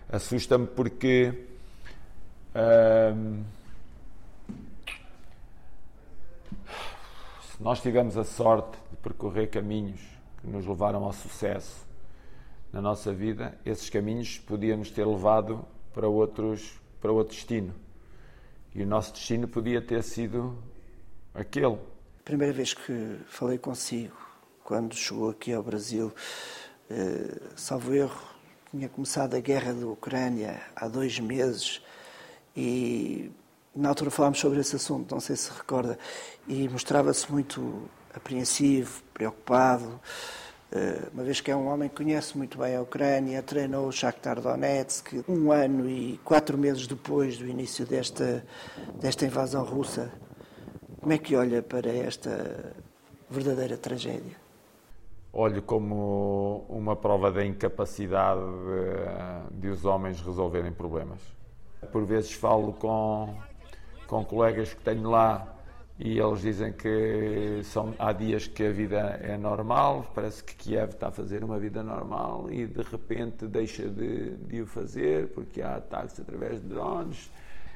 [0.09, 1.47] Assusta-me porque
[2.55, 3.43] hum,
[7.43, 10.01] se nós tivemos a sorte de percorrer caminhos
[10.41, 11.85] que nos levaram ao sucesso,
[12.73, 17.88] na nossa vida, esses caminhos podiam-nos ter levado para outros para outro destino.
[18.79, 20.57] E o nosso destino podia ter sido
[21.35, 21.77] aquele.
[22.25, 24.17] Primeira vez que falei consigo,
[24.63, 26.13] quando chegou aqui ao Brasil,
[26.89, 28.23] eh, salvo erro,
[28.71, 31.83] tinha começado a guerra da Ucrânia há dois meses
[32.57, 33.33] e
[33.75, 35.99] na altura falámos sobre esse assunto, não sei se recorda,
[36.47, 40.01] e mostrava-se muito apreensivo, preocupado.
[40.71, 43.93] Eh, uma vez que é um homem que conhece muito bem a Ucrânia, treinou o
[43.93, 48.45] Shakhtar Donetsk um ano e quatro meses depois do início desta,
[49.01, 50.13] desta invasão russa.
[51.01, 52.75] Como é que olha para esta
[53.31, 54.37] verdadeira tragédia?
[55.33, 61.21] Olho como uma prova da incapacidade de, de os homens resolverem problemas.
[61.93, 63.35] Por vezes falo com,
[64.07, 65.58] com colegas que tenho lá
[65.99, 70.91] e eles dizem que são, há dias que a vida é normal, parece que Kiev
[70.93, 75.61] está a fazer uma vida normal e de repente deixa de, de o fazer porque
[75.61, 77.31] há ataques através de drones.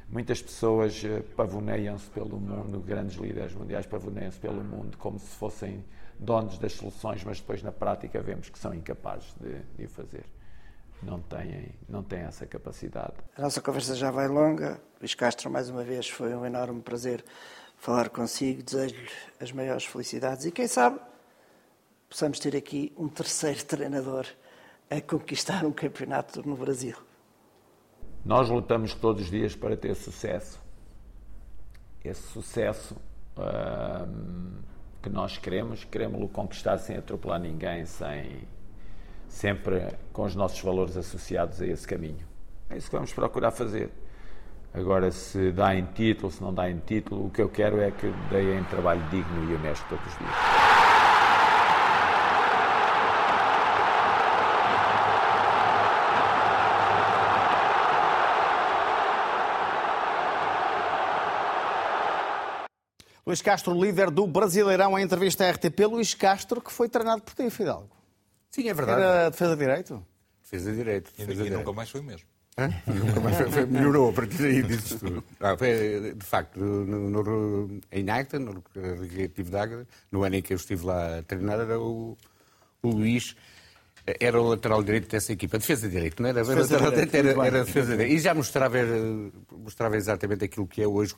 [0.08, 5.84] Muitas pessoas eh, pavoneiam-se pelo mundo, grandes líderes mundiais pavoneiam-se pelo mundo como se fossem
[6.16, 10.24] donos das soluções, mas depois na prática vemos que são incapazes de, de o fazer.
[11.02, 13.14] Não têm, não têm essa capacidade.
[13.36, 14.80] A nossa conversa já vai longa.
[15.00, 17.24] Luís Castro, mais uma vez, foi um enorme prazer
[17.82, 18.62] falar consigo.
[18.62, 19.10] Desejo-lhe
[19.40, 21.00] as maiores felicidades e, quem sabe,
[22.08, 24.24] possamos ter aqui um terceiro treinador
[24.88, 26.96] a conquistar um campeonato no Brasil.
[28.24, 30.60] Nós lutamos todos os dias para ter sucesso.
[32.04, 32.96] Esse sucesso
[35.02, 38.46] que nós queremos, queremos-lo conquistar sem atropelar ninguém, sem
[39.26, 42.24] sempre com os nossos valores associados a esse caminho.
[42.70, 43.90] É isso que vamos procurar fazer.
[44.74, 47.90] Agora, se dá em título, se não dá em título, o que eu quero é
[47.90, 50.30] que deem trabalho digno e honesto todos os dias.
[63.26, 65.86] Luís Castro, líder do Brasileirão, em entrevista à RTP.
[65.86, 67.90] Luís Castro, que foi treinado por ti, Fidalgo.
[68.50, 69.00] Sim, é verdade.
[69.00, 70.06] Era defesa de direito?
[70.42, 71.12] Defesa de direito.
[71.12, 71.58] Defesa e, direito.
[71.58, 72.31] nunca mais foi o mesmo.
[73.50, 75.24] Foi, melhorou a partir daí disso tudo.
[75.40, 78.62] Ah, foi, de facto, no, no, em Águeda, no
[79.00, 82.16] Recreativo de Águeda, no ano em que eu estive lá a treinar, era o,
[82.82, 83.34] o Luís
[84.04, 85.58] era o lateral direito dessa equipa.
[85.58, 86.42] Defesa de direito, não era?
[86.42, 88.12] Defesa lateral direito, era, era defesa direito.
[88.12, 88.78] E já mostrava,
[89.52, 91.14] mostrava exatamente aquilo que é hoje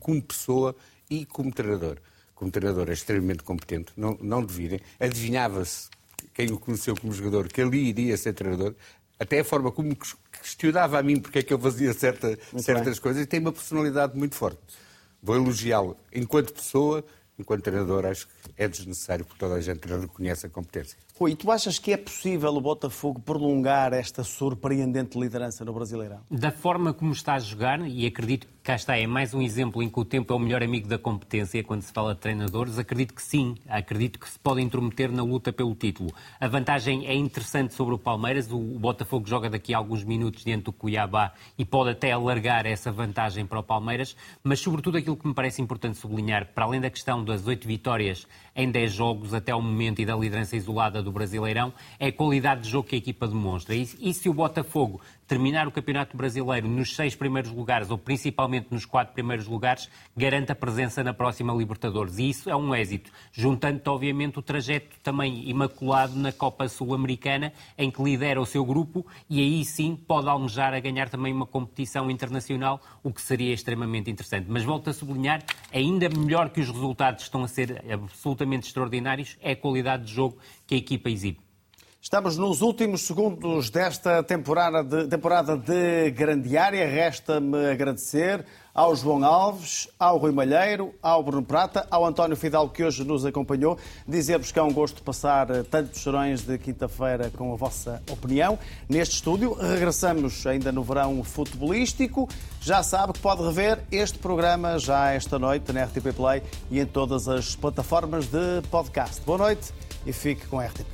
[0.00, 0.74] como pessoa
[1.08, 1.98] e como treinador.
[2.34, 4.80] Como treinador é extremamente competente, não, não dividem.
[4.98, 5.88] Adivinhava-se,
[6.32, 8.74] quem o conheceu como jogador, que ali iria ser treinador.
[9.18, 9.96] Até a forma como
[10.42, 13.02] questionava a mim porque é que eu fazia certa, certas bem.
[13.02, 14.58] coisas e tem uma personalidade muito forte.
[15.22, 17.04] Vou elogiá-lo enquanto pessoa,
[17.38, 20.98] enquanto treinador, acho que é desnecessário porque toda a gente reconhece a competência.
[21.16, 26.22] Rui, tu achas que é possível o Botafogo prolongar esta surpreendente liderança no Brasileirão?
[26.28, 29.90] Da forma como está a jogar, e acredito cá está, é mais um exemplo em
[29.90, 32.78] que o tempo é o melhor amigo da competência quando se fala de treinadores.
[32.78, 36.10] Acredito que sim, acredito que se pode intrometer na luta pelo título.
[36.40, 38.50] A vantagem é interessante sobre o Palmeiras.
[38.50, 42.90] O Botafogo joga daqui a alguns minutos diante do Cuiabá e pode até alargar essa
[42.90, 46.88] vantagem para o Palmeiras, mas sobretudo aquilo que me parece importante sublinhar, para além da
[46.88, 51.10] questão das oito vitórias em 10 jogos até o momento e da liderança isolada do
[51.10, 53.74] Brasileirão, é a qualidade de jogo que a equipa demonstra.
[53.74, 58.68] E, e se o Botafogo terminar o Campeonato Brasileiro nos seis primeiros lugares, ou principalmente
[58.70, 62.18] nos quatro primeiros lugares, garante a presença na próxima Libertadores.
[62.18, 67.90] E isso é um êxito, juntando obviamente, o trajeto também imaculado na Copa Sul-Americana, em
[67.90, 72.10] que lidera o seu grupo e aí sim pode almejar a ganhar também uma competição
[72.10, 74.46] internacional, o que seria extremamente interessante.
[74.48, 79.52] Mas volto a sublinhar, ainda melhor que os resultados estão a ser absolutamente extraordinários, é
[79.52, 81.43] a qualidade de jogo que a equipa exibe.
[82.04, 86.86] Estamos nos últimos segundos desta temporada de, temporada de Grande Área.
[86.86, 88.44] Resta-me agradecer
[88.74, 93.24] ao João Alves, ao Rui Malheiro, ao Bruno Prata, ao António Fidal, que hoje nos
[93.24, 93.78] acompanhou.
[94.06, 99.14] Dizer-vos que é um gosto passar tantos chorões de quinta-feira com a vossa opinião neste
[99.14, 99.54] estúdio.
[99.54, 102.28] Regressamos ainda no verão futebolístico.
[102.60, 106.86] Já sabe que pode rever este programa já esta noite na RTP Play e em
[106.86, 109.22] todas as plataformas de podcast.
[109.22, 109.72] Boa noite
[110.04, 110.93] e fique com a RTP.